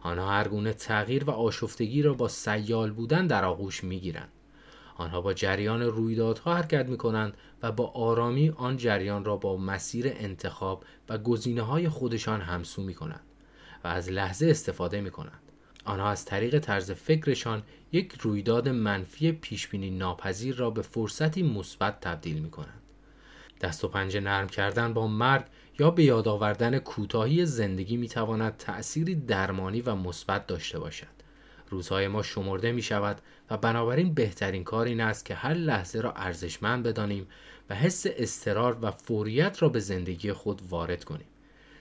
آنها 0.03 0.29
هر 0.31 0.47
گونه 0.47 0.73
تغییر 0.73 1.23
و 1.23 1.31
آشفتگی 1.31 2.01
را 2.01 2.13
با 2.13 2.27
سیال 2.27 2.91
بودن 2.91 3.27
در 3.27 3.45
آغوش 3.45 3.83
می 3.83 3.99
گیرند. 3.99 4.29
آنها 4.99 5.21
با 5.21 5.33
جریان 5.33 5.81
رویدادها 5.81 6.55
حرکت 6.55 6.85
می 6.85 6.97
کنند 6.97 7.37
و 7.63 7.71
با 7.71 7.87
آرامی 7.87 8.49
آن 8.49 8.77
جریان 8.77 9.25
را 9.25 9.37
با 9.37 9.57
مسیر 9.57 10.07
انتخاب 10.07 10.83
و 11.09 11.17
گزینه 11.17 11.61
های 11.61 11.89
خودشان 11.89 12.41
همسو 12.41 12.81
می 12.81 12.93
کنند 12.93 13.23
و 13.83 13.87
از 13.87 14.09
لحظه 14.09 14.47
استفاده 14.47 15.01
می 15.01 15.11
کنند. 15.11 15.41
آنها 15.85 16.09
از 16.09 16.25
طریق 16.25 16.59
طرز 16.59 16.91
فکرشان 16.91 17.63
یک 17.91 18.13
رویداد 18.21 18.69
منفی 18.69 19.31
پیشبینی 19.31 19.89
ناپذیر 19.89 20.55
را 20.55 20.69
به 20.69 20.81
فرصتی 20.81 21.43
مثبت 21.43 21.99
تبدیل 21.99 22.39
می 22.39 22.51
کنند. 22.51 22.81
دست 23.61 23.83
و 23.83 23.87
پنجه 23.87 24.19
نرم 24.19 24.47
کردن 24.47 24.93
با 24.93 25.07
مرگ 25.07 25.45
یا 25.79 25.91
به 25.91 26.03
یاد 26.03 26.27
آوردن 26.27 26.79
کوتاهی 26.79 27.45
زندگی 27.45 27.97
می 27.97 28.07
تواند 28.07 28.57
تأثیری 28.57 29.15
درمانی 29.15 29.81
و 29.81 29.95
مثبت 29.95 30.47
داشته 30.47 30.79
باشد. 30.79 31.18
روزهای 31.69 32.07
ما 32.07 32.23
شمرده 32.23 32.71
می 32.71 32.81
شود 32.81 33.21
و 33.49 33.57
بنابراین 33.57 34.13
بهترین 34.13 34.63
کار 34.63 34.85
این 34.85 35.01
است 35.01 35.25
که 35.25 35.35
هر 35.35 35.53
لحظه 35.53 36.01
را 36.01 36.11
ارزشمند 36.11 36.83
بدانیم 36.83 37.27
و 37.69 37.75
حس 37.75 38.05
استرار 38.09 38.77
و 38.81 38.91
فوریت 38.91 39.61
را 39.61 39.69
به 39.69 39.79
زندگی 39.79 40.33
خود 40.33 40.61
وارد 40.69 41.03
کنیم. 41.03 41.27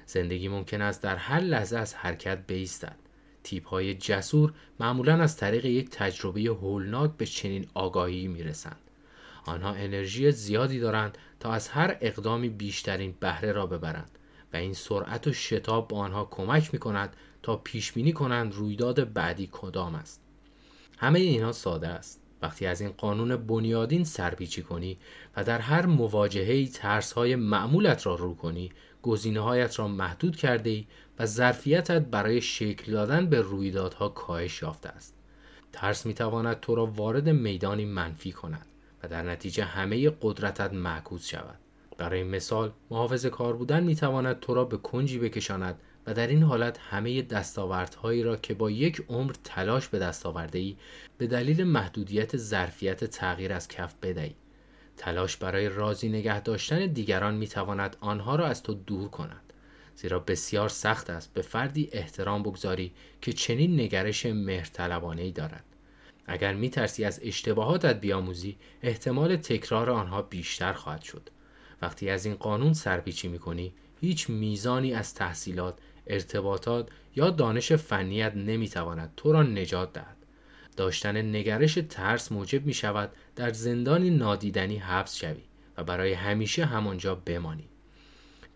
زندگی 0.07 0.49
ممکن 0.49 0.83
است 0.83 1.03
در 1.03 1.17
هر 1.17 1.41
لحظه 1.41 1.77
از 1.77 1.95
حرکت 1.95 2.47
بیستد. 2.47 2.97
تیپ 3.43 3.67
های 3.67 3.95
جسور 3.95 4.53
معمولا 4.81 5.23
از 5.23 5.37
طریق 5.37 5.65
یک 5.65 5.91
تجربه 5.91 6.41
هولناک 6.41 7.11
به 7.17 7.27
چنین 7.27 7.67
آگاهی 7.75 8.29
می 8.29 8.43
رسند. 8.43 8.81
آنها 9.45 9.73
انرژی 9.73 10.31
زیادی 10.33 10.81
دارند 10.81 11.19
تا 11.41 11.53
از 11.53 11.69
هر 11.69 11.97
اقدامی 12.01 12.49
بیشترین 12.49 13.15
بهره 13.21 13.53
را 13.53 13.67
ببرند 13.67 14.19
و 14.53 14.57
این 14.57 14.75
سرعت 14.75 15.27
و 15.27 15.33
شتاب 15.33 15.89
به 15.89 15.97
آنها 15.97 16.25
کمک 16.25 16.73
می 16.73 16.79
کند 16.79 17.17
تا 17.43 17.57
پیش 17.57 17.93
بینی 17.93 18.13
کنند 18.13 18.55
رویداد 18.55 19.13
بعدی 19.13 19.49
کدام 19.53 19.95
است. 19.95 20.23
همه 20.99 21.19
اینها 21.19 21.53
ساده 21.53 21.89
است. 21.89 22.21
وقتی 22.43 22.67
از 22.67 22.81
این 22.81 22.91
قانون 22.91 23.37
بنیادین 23.37 24.05
سرپیچی 24.05 24.63
کنی 24.63 24.99
و 25.37 25.45
در 25.45 25.59
هر 25.59 25.87
مواجهه 25.87 26.67
ترس 26.67 27.13
های 27.13 27.37
معمولت 27.37 28.07
را 28.07 28.15
رو 28.15 28.35
کنی 28.35 28.73
گزینه 29.03 29.41
هایت 29.41 29.79
را 29.79 29.89
محدود 29.89 30.37
کرده 30.37 30.71
ای 30.71 30.87
و 31.19 31.27
ظرفیتت 31.27 32.01
برای 32.01 32.41
شکل 32.41 32.93
دادن 32.93 33.27
به 33.27 33.41
رویدادها 33.41 34.09
کاهش 34.09 34.63
یافته 34.63 34.89
است. 34.89 35.15
ترس 35.73 36.07
می 36.07 36.15
تواند 36.15 36.61
تو 36.61 36.75
را 36.75 36.87
وارد 36.87 37.29
میدانی 37.29 37.85
منفی 37.85 38.33
کند 38.33 38.67
و 39.03 39.09
در 39.09 39.23
نتیجه 39.23 39.65
همه 39.65 40.11
قدرتت 40.23 40.73
معکوس 40.73 41.27
شود. 41.27 41.59
برای 41.99 42.25
مثال 42.25 42.73
محافظ 42.91 43.27
کار 43.27 43.57
بودن 43.57 43.83
می 43.83 43.97
تواند 43.97 44.41
تو 44.41 44.55
را 44.55 44.65
به 44.65 44.77
کنجی 44.77 45.19
بکشاند 45.19 45.81
و 46.07 46.15
در 46.15 46.27
این 46.27 46.43
حالت 46.43 46.79
همه 46.79 47.23
دستاوردهایی 47.23 48.23
را 48.23 48.37
که 48.37 48.55
با 48.55 48.71
یک 48.71 49.05
عمر 49.09 49.33
تلاش 49.45 49.89
به 49.89 49.99
دست 49.99 50.27
آورده 50.27 50.59
ای 50.59 50.77
به 51.19 51.27
دلیل 51.27 51.65
محدودیت 51.65 52.37
ظرفیت 52.37 53.05
تغییر 53.05 53.53
از 53.53 53.69
کف 53.69 53.95
بدهی. 54.03 54.35
تلاش 54.97 55.37
برای 55.37 55.69
راضی 55.69 56.09
نگه 56.09 56.41
داشتن 56.41 56.87
دیگران 56.87 57.35
می 57.35 57.49
تواند 57.49 57.97
آنها 58.01 58.37
را 58.37 58.47
از 58.47 58.63
تو 58.63 58.75
دور 58.75 59.09
کند. 59.09 59.53
زیرا 59.97 60.19
بسیار 60.19 60.69
سخت 60.69 61.11
است 61.11 61.35
به 61.35 61.43
فردی 61.43 61.89
احترام 61.93 62.43
بگذاری 62.43 62.93
که 63.21 63.33
چنین 63.33 63.81
نگرش 63.81 64.27
مهرطلبانه 64.27 65.23
ای 65.23 65.33
دارد. 65.33 65.65
اگر 66.27 66.55
می 66.55 66.71
ترسی 66.71 67.05
از 67.05 67.21
اشتباهاتت 67.23 68.01
بیاموزی 68.01 68.57
احتمال 68.83 69.37
تکرار 69.37 69.91
آنها 69.91 70.23
بیشتر 70.23 70.73
خواهد 70.73 71.03
شد. 71.03 71.31
وقتی 71.83 72.11
از 72.11 72.27
این 72.27 72.35
قانون 72.35 72.73
سرپیچی 72.73 73.29
می 73.29 73.39
کنی 73.39 73.75
هیچ 74.01 74.31
میزانی 74.31 74.95
از 74.95 75.15
تحصیلات 75.15 75.79
ارتباطات 76.07 76.89
یا 77.17 77.31
دانش 77.31 77.73
فنیت 77.73 78.35
نمی‌تواند 78.37 79.13
تو 79.17 79.33
را 79.33 79.43
نجات 79.43 79.93
دهد. 79.93 80.17
داشتن 80.77 81.17
نگرش 81.37 81.79
ترس 81.89 82.33
موجب 82.33 82.67
می 82.67 82.75
شود 82.75 83.13
در 83.37 83.53
زندانی 83.53 84.11
نادیدنی 84.11 84.77
حبس 84.77 85.17
شوی 85.17 85.43
و 85.77 85.85
برای 85.85 86.13
همیشه 86.13 86.65
همانجا 86.65 87.15
بمانی. 87.15 87.69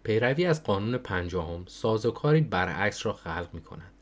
پیروی 0.02 0.46
از 0.46 0.62
قانون 0.64 0.98
پنجاهم 0.98 1.64
سازوکاری 1.66 2.40
برعکس 2.40 3.06
را 3.06 3.12
خلق 3.12 3.48
می 3.52 3.60
کند 3.60 3.92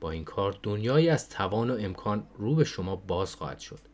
با 0.00 0.10
این 0.10 0.24
کار 0.24 0.58
دنیایی 0.62 1.08
از 1.08 1.28
توان 1.28 1.70
و 1.70 1.76
امکان 1.80 2.26
رو 2.38 2.54
به 2.54 2.64
شما 2.64 2.96
باز 2.96 3.34
خواهد 3.34 3.58
شد. 3.58 3.87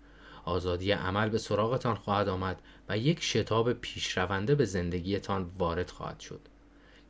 آزادی 0.44 0.92
عمل 0.92 1.28
به 1.28 1.38
سراغتان 1.38 1.94
خواهد 1.94 2.28
آمد 2.28 2.62
و 2.88 2.98
یک 2.98 3.22
شتاب 3.22 3.72
پیشرونده 3.72 4.54
به 4.54 4.64
زندگیتان 4.64 5.50
وارد 5.58 5.90
خواهد 5.90 6.20
شد. 6.20 6.40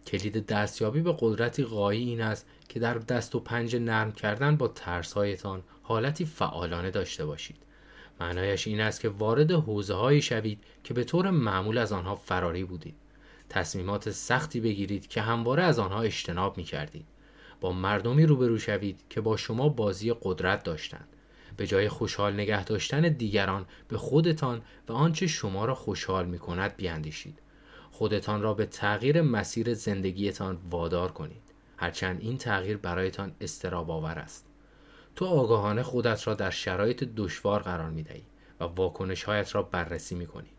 کلید 0.06 0.46
دستیابی 0.46 1.00
به 1.00 1.16
قدرتی 1.18 1.64
قایی 1.64 2.08
این 2.08 2.20
است 2.20 2.46
که 2.68 2.80
در 2.80 2.94
دست 2.94 3.34
و 3.34 3.40
پنجه 3.40 3.78
نرم 3.78 4.12
کردن 4.12 4.56
با 4.56 4.68
ترسهایتان 4.68 5.62
حالتی 5.82 6.24
فعالانه 6.24 6.90
داشته 6.90 7.26
باشید. 7.26 7.56
معنایش 8.20 8.66
این 8.66 8.80
است 8.80 9.00
که 9.00 9.08
وارد 9.08 9.50
حوزه 9.52 9.94
هایی 9.94 10.22
شوید 10.22 10.58
که 10.84 10.94
به 10.94 11.04
طور 11.04 11.30
معمول 11.30 11.78
از 11.78 11.92
آنها 11.92 12.14
فراری 12.14 12.64
بودید. 12.64 12.94
تصمیمات 13.48 14.10
سختی 14.10 14.60
بگیرید 14.60 15.06
که 15.06 15.20
همواره 15.20 15.62
از 15.62 15.78
آنها 15.78 16.00
اجتناب 16.00 16.56
می 16.56 16.64
کردید 16.64 17.06
با 17.60 17.72
مردمی 17.72 18.26
روبرو 18.26 18.58
شوید 18.58 19.00
که 19.10 19.20
با 19.20 19.36
شما 19.36 19.68
بازی 19.68 20.14
قدرت 20.22 20.62
داشتند. 20.62 21.13
به 21.56 21.66
جای 21.66 21.88
خوشحال 21.88 22.32
نگه 22.32 22.64
داشتن 22.64 23.00
دیگران 23.00 23.66
به 23.88 23.98
خودتان 23.98 24.62
و 24.88 24.92
آنچه 24.92 25.26
شما 25.26 25.64
را 25.64 25.74
خوشحال 25.74 26.26
می 26.26 26.38
کند 26.38 26.76
بیاندیشید 26.76 27.38
خودتان 27.94 28.42
را 28.42 28.54
به 28.54 28.66
تغییر 28.66 29.22
مسیر 29.22 29.74
زندگیتان 29.74 30.58
وادار 30.70 31.12
کنید. 31.12 31.42
هرچند 31.76 32.20
این 32.20 32.38
تغییر 32.38 32.76
برایتان 32.76 33.32
استراب 33.40 33.90
آور 33.90 34.18
است. 34.18 34.46
تو 35.16 35.26
آگاهانه 35.26 35.82
خودت 35.82 36.26
را 36.26 36.34
در 36.34 36.50
شرایط 36.50 37.04
دشوار 37.16 37.62
قرار 37.62 37.90
می 37.90 38.02
دهی 38.02 38.22
و 38.60 38.64
واکنش 38.64 39.24
هایت 39.24 39.54
را 39.54 39.62
بررسی 39.62 40.14
می 40.14 40.26
کنی. 40.26 40.50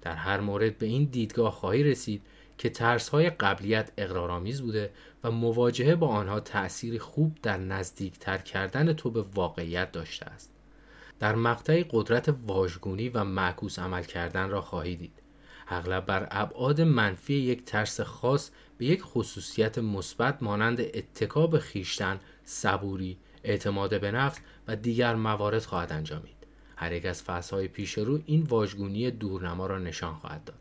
در 0.00 0.14
هر 0.14 0.40
مورد 0.40 0.78
به 0.78 0.86
این 0.86 1.04
دیدگاه 1.04 1.52
خواهی 1.52 1.82
رسید 1.82 2.22
که 2.58 2.70
ترس 2.70 3.08
های 3.08 3.30
قبلیت 3.30 3.92
اقرارآمیز 3.96 4.62
بوده 4.62 4.90
و 5.24 5.30
مواجهه 5.30 5.94
با 5.94 6.08
آنها 6.08 6.40
تأثیری 6.40 6.98
خوب 6.98 7.38
در 7.42 7.56
نزدیکتر 7.56 8.38
کردن 8.38 8.92
تو 8.92 9.10
به 9.10 9.22
واقعیت 9.22 9.92
داشته 9.92 10.26
است. 10.26 10.50
در 11.20 11.34
مقطع 11.34 11.84
قدرت 11.90 12.34
واژگونی 12.46 13.08
و 13.08 13.24
معکوس 13.24 13.78
عمل 13.78 14.02
کردن 14.02 14.50
را 14.50 14.60
خواهی 14.60 14.96
دید. 14.96 15.22
اغلب 15.68 16.06
بر 16.06 16.28
ابعاد 16.30 16.80
منفی 16.80 17.34
یک 17.34 17.64
ترس 17.64 18.00
خاص 18.00 18.50
به 18.78 18.86
یک 18.86 19.02
خصوصیت 19.02 19.78
مثبت 19.78 20.42
مانند 20.42 20.80
اتکاب 20.80 21.58
خیشتن، 21.58 22.20
صبوری، 22.44 23.18
اعتماد 23.44 24.00
به 24.00 24.10
نفس 24.10 24.40
و 24.68 24.76
دیگر 24.76 25.14
موارد 25.14 25.64
خواهد 25.64 25.92
انجامید. 25.92 26.36
هر 26.76 26.92
یک 26.92 27.06
از 27.06 27.22
فصلهای 27.22 27.68
پیش 27.68 27.98
رو 27.98 28.20
این 28.26 28.42
واژگونی 28.42 29.10
دورنما 29.10 29.66
را 29.66 29.78
نشان 29.78 30.14
خواهد 30.14 30.44
داد. 30.44 30.58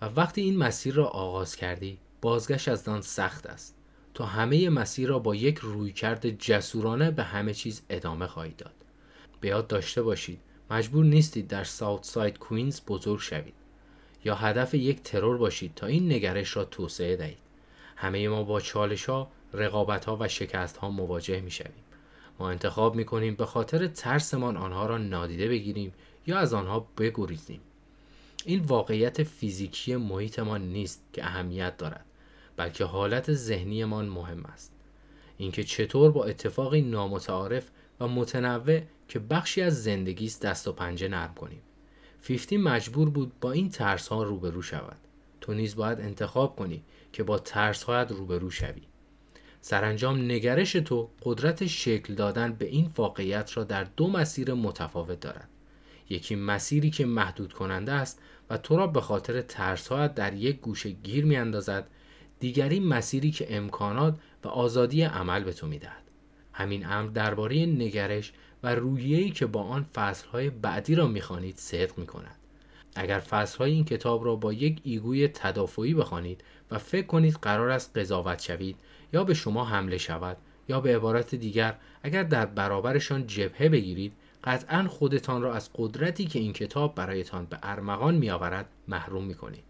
و 0.00 0.06
وقتی 0.06 0.40
این 0.40 0.58
مسیر 0.58 0.94
را 0.94 1.06
آغاز 1.06 1.56
کردی 1.56 1.98
بازگشت 2.20 2.68
از 2.68 2.88
آن 2.88 3.00
سخت 3.00 3.46
است. 3.46 3.76
تا 4.14 4.24
همه 4.26 4.70
مسیر 4.70 5.08
را 5.08 5.18
با 5.18 5.34
یک 5.34 5.58
رویکرد 5.58 6.30
جسورانه 6.30 7.10
به 7.10 7.22
همه 7.22 7.54
چیز 7.54 7.82
ادامه 7.90 8.26
خواهید 8.26 8.56
داد. 8.56 8.74
به 9.40 9.48
یاد 9.48 9.66
داشته 9.66 10.02
باشید 10.02 10.40
مجبور 10.70 11.04
نیستید 11.04 11.48
در 11.48 11.64
ساوت 11.64 12.04
ساید 12.04 12.38
کوینز 12.38 12.80
بزرگ 12.88 13.20
شوید. 13.20 13.54
یا 14.24 14.34
هدف 14.34 14.74
یک 14.74 15.02
ترور 15.02 15.38
باشید 15.38 15.74
تا 15.74 15.86
این 15.86 16.12
نگرش 16.12 16.56
را 16.56 16.64
توسعه 16.64 17.16
دهید. 17.16 17.38
همه 17.96 18.28
ما 18.28 18.42
با 18.42 18.60
چالش 18.60 19.04
ها 19.04 19.30
رقابت 19.52 20.04
ها 20.04 20.16
و 20.20 20.28
شکست 20.28 20.76
ها 20.76 20.90
مواجه 20.90 21.40
می 21.40 21.50
شویم 21.50 21.84
ما 22.38 22.50
انتخاب 22.50 22.94
می 22.94 23.04
کنیم 23.04 23.34
به 23.34 23.46
خاطر 23.46 23.86
ترسمان 23.86 24.56
آنها 24.56 24.86
را 24.86 24.98
نادیده 24.98 25.48
بگیریم 25.48 25.92
یا 26.26 26.38
از 26.38 26.54
آنها 26.54 26.86
بگریزیم. 26.98 27.60
این 28.46 28.60
واقعیت 28.60 29.22
فیزیکی 29.22 29.96
محیطمان 29.96 30.68
نیست 30.68 31.02
که 31.12 31.24
اهمیت 31.24 31.76
دارد 31.76 32.04
بلکه 32.56 32.84
حالت 32.84 33.32
ذهنیمان 33.32 34.08
مهم 34.08 34.44
است. 34.44 34.72
اینکه 35.36 35.64
چطور 35.64 36.10
با 36.10 36.24
اتفاقی 36.24 36.80
نامتعارف 36.80 37.70
و 38.00 38.08
متنوع 38.08 38.80
که 39.08 39.18
بخشی 39.18 39.62
از 39.62 39.82
زندگی 39.82 40.26
است 40.26 40.42
دست 40.42 40.68
و 40.68 40.72
پنجه 40.72 41.08
نرم 41.08 41.34
کنیم. 41.34 41.62
فیفتی 42.20 42.56
مجبور 42.56 43.10
بود 43.10 43.32
با 43.40 43.52
این 43.52 43.70
ترس 43.70 44.08
ها 44.08 44.22
روبرو 44.22 44.62
شود. 44.62 44.98
تو 45.40 45.54
نیز 45.54 45.76
باید 45.76 46.00
انتخاب 46.00 46.56
کنی 46.56 46.82
که 47.12 47.22
با 47.22 47.38
ترس 47.38 47.82
هایت 47.82 48.12
روبرو 48.12 48.50
شوی. 48.50 48.82
سرانجام 49.60 50.18
نگرش 50.18 50.72
تو 50.72 51.10
قدرت 51.22 51.66
شکل 51.66 52.14
دادن 52.14 52.52
به 52.52 52.66
این 52.66 52.90
واقعیت 52.96 53.56
را 53.56 53.64
در 53.64 53.84
دو 53.84 54.10
مسیر 54.10 54.54
متفاوت 54.54 55.20
دارد. 55.20 55.48
یکی 56.10 56.34
مسیری 56.34 56.90
که 56.90 57.06
محدود 57.06 57.52
کننده 57.52 57.92
است 57.92 58.22
و 58.50 58.56
تو 58.56 58.76
را 58.76 58.86
به 58.86 59.00
خاطر 59.00 59.40
ترسهایت 59.40 60.14
در 60.14 60.34
یک 60.34 60.60
گوشه 60.60 60.90
گیر 60.90 61.24
می 61.24 61.36
اندازد 61.36 61.86
دیگری 62.40 62.80
مسیری 62.80 63.30
که 63.30 63.56
امکانات 63.56 64.18
و 64.44 64.48
آزادی 64.48 65.02
عمل 65.02 65.44
به 65.44 65.52
تو 65.52 65.66
می‌دهد. 65.66 66.02
همین 66.52 66.86
امر 66.86 67.10
درباره 67.10 67.66
نگرش 67.66 68.32
و 68.62 68.74
رویه‌ای 68.74 69.30
که 69.30 69.46
با 69.46 69.62
آن 69.62 69.82
فصلهای 69.94 70.50
بعدی 70.50 70.94
را 70.94 71.06
می‌خوانید 71.06 71.56
صدق 71.56 71.98
می‌کند. 71.98 72.36
اگر 72.96 73.18
فصلهای 73.18 73.72
این 73.72 73.84
کتاب 73.84 74.24
را 74.24 74.36
با 74.36 74.52
یک 74.52 74.80
ایگوی 74.84 75.28
تدافعی 75.28 75.94
بخوانید 75.94 76.44
و 76.70 76.78
فکر 76.78 77.06
کنید 77.06 77.34
قرار 77.34 77.70
است 77.70 77.98
قضاوت 77.98 78.42
شوید 78.42 78.76
یا 79.12 79.24
به 79.24 79.34
شما 79.34 79.64
حمله 79.64 79.98
شود 79.98 80.36
یا 80.68 80.80
به 80.80 80.96
عبارت 80.96 81.34
دیگر 81.34 81.76
اگر 82.02 82.22
در 82.22 82.46
برابرشان 82.46 83.26
جبهه 83.26 83.68
بگیرید 83.68 84.12
قطعا 84.44 84.88
خودتان 84.88 85.42
را 85.42 85.54
از 85.54 85.70
قدرتی 85.74 86.24
که 86.24 86.38
این 86.38 86.52
کتاب 86.52 86.94
برایتان 86.94 87.44
به 87.44 87.58
ارمغان 87.62 88.14
میآورد 88.14 88.68
محروم 88.88 89.24
می‌کنید 89.24 89.64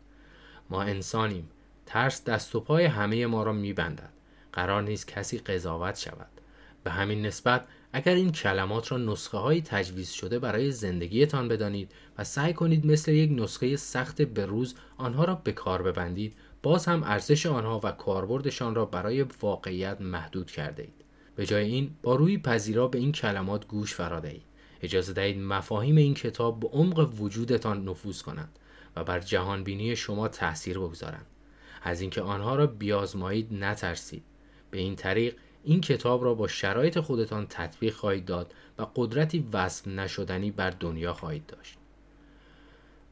ما 0.70 0.82
انسانیم 0.82 1.48
ترس 1.86 2.24
دست 2.24 2.54
و 2.54 2.60
پای 2.60 2.84
همه 2.84 3.26
ما 3.26 3.42
را 3.42 3.52
میبندد 3.52 4.12
قرار 4.52 4.82
نیست 4.82 5.08
کسی 5.08 5.38
قضاوت 5.38 5.98
شود 5.98 6.28
به 6.84 6.90
همین 6.90 7.26
نسبت 7.26 7.64
اگر 7.92 8.14
این 8.14 8.32
کلمات 8.32 8.92
را 8.92 8.98
نسخه 8.98 9.38
های 9.38 9.62
تجویز 9.62 10.10
شده 10.10 10.38
برای 10.38 10.70
زندگیتان 10.70 11.48
بدانید 11.48 11.92
و 12.18 12.24
سعی 12.24 12.52
کنید 12.52 12.86
مثل 12.86 13.12
یک 13.12 13.42
نسخه 13.42 13.76
سخت 13.76 14.22
به 14.22 14.46
روز 14.46 14.74
آنها 14.96 15.24
را 15.24 15.34
به 15.34 15.52
کار 15.52 15.82
ببندید 15.82 16.34
باز 16.62 16.86
هم 16.86 17.02
ارزش 17.02 17.46
آنها 17.46 17.80
و 17.84 17.90
کاربردشان 17.90 18.74
را 18.74 18.84
برای 18.84 19.22
واقعیت 19.22 20.00
محدود 20.00 20.50
کرده 20.50 20.82
اید. 20.82 21.04
به 21.36 21.46
جای 21.46 21.64
این 21.64 21.90
با 22.02 22.14
روی 22.14 22.38
پذیرا 22.38 22.88
به 22.88 22.98
این 22.98 23.12
کلمات 23.12 23.66
گوش 23.66 23.94
فرا. 23.94 24.22
اجازه 24.82 25.12
دهید 25.12 25.38
مفاهیم 25.38 25.96
این 25.96 26.14
کتاب 26.14 26.60
به 26.60 26.68
عمق 26.68 27.20
وجودتان 27.20 27.88
نفوذ 27.88 28.22
کنند 28.22 28.58
و 28.96 29.04
بر 29.04 29.20
جهانبینی 29.20 29.96
شما 29.96 30.28
تاثیر 30.28 30.78
بگذارند. 30.78 31.26
از 31.82 32.00
اینکه 32.00 32.22
آنها 32.22 32.56
را 32.56 32.66
بیازمایید 32.66 33.54
نترسید. 33.54 34.22
به 34.70 34.78
این 34.78 34.96
طریق 34.96 35.36
این 35.64 35.80
کتاب 35.80 36.24
را 36.24 36.34
با 36.34 36.48
شرایط 36.48 37.00
خودتان 37.00 37.46
تطبیق 37.46 37.94
خواهید 37.94 38.24
داد 38.24 38.54
و 38.78 38.86
قدرتی 38.96 39.48
وصف 39.52 39.88
نشدنی 39.88 40.50
بر 40.50 40.70
دنیا 40.70 41.12
خواهید 41.12 41.46
داشت. 41.46 41.78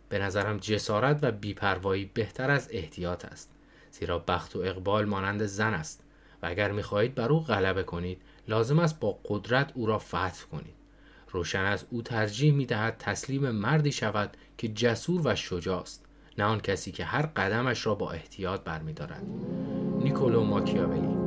به 0.08 0.18
نظرم 0.18 0.56
جسارت 0.56 1.18
و 1.22 1.32
بیپروایی 1.32 2.10
بهتر 2.14 2.50
از 2.50 2.68
احتیاط 2.72 3.24
است 3.24 3.50
زیرا 3.90 4.18
بخت 4.18 4.56
و 4.56 4.58
اقبال 4.58 5.04
مانند 5.04 5.46
زن 5.46 5.74
است 5.74 6.04
و 6.42 6.46
اگر 6.46 6.72
می‌خواهید 6.72 7.14
بر 7.14 7.32
او 7.32 7.40
غلبه 7.40 7.82
کنید 7.82 8.22
لازم 8.48 8.78
است 8.78 9.00
با 9.00 9.18
قدرت 9.24 9.72
او 9.74 9.86
را 9.86 9.98
فتح 9.98 10.44
کنید 10.52 10.77
روشن 11.30 11.64
از 11.64 11.84
او 11.90 12.02
ترجیح 12.02 12.52
می‌دهد 12.52 12.96
تسلیم 12.98 13.50
مردی 13.50 13.92
شود 13.92 14.36
که 14.58 14.68
جسور 14.68 15.20
و 15.24 15.34
شجاع 15.34 15.80
است 15.80 16.04
نه 16.38 16.44
آن 16.44 16.60
کسی 16.60 16.92
که 16.92 17.04
هر 17.04 17.22
قدمش 17.22 17.86
را 17.86 17.94
با 17.94 18.12
احتیاط 18.12 18.60
برمیدارد. 18.60 19.22
نیکولو 20.02 20.44
ماکیاولی 20.44 21.17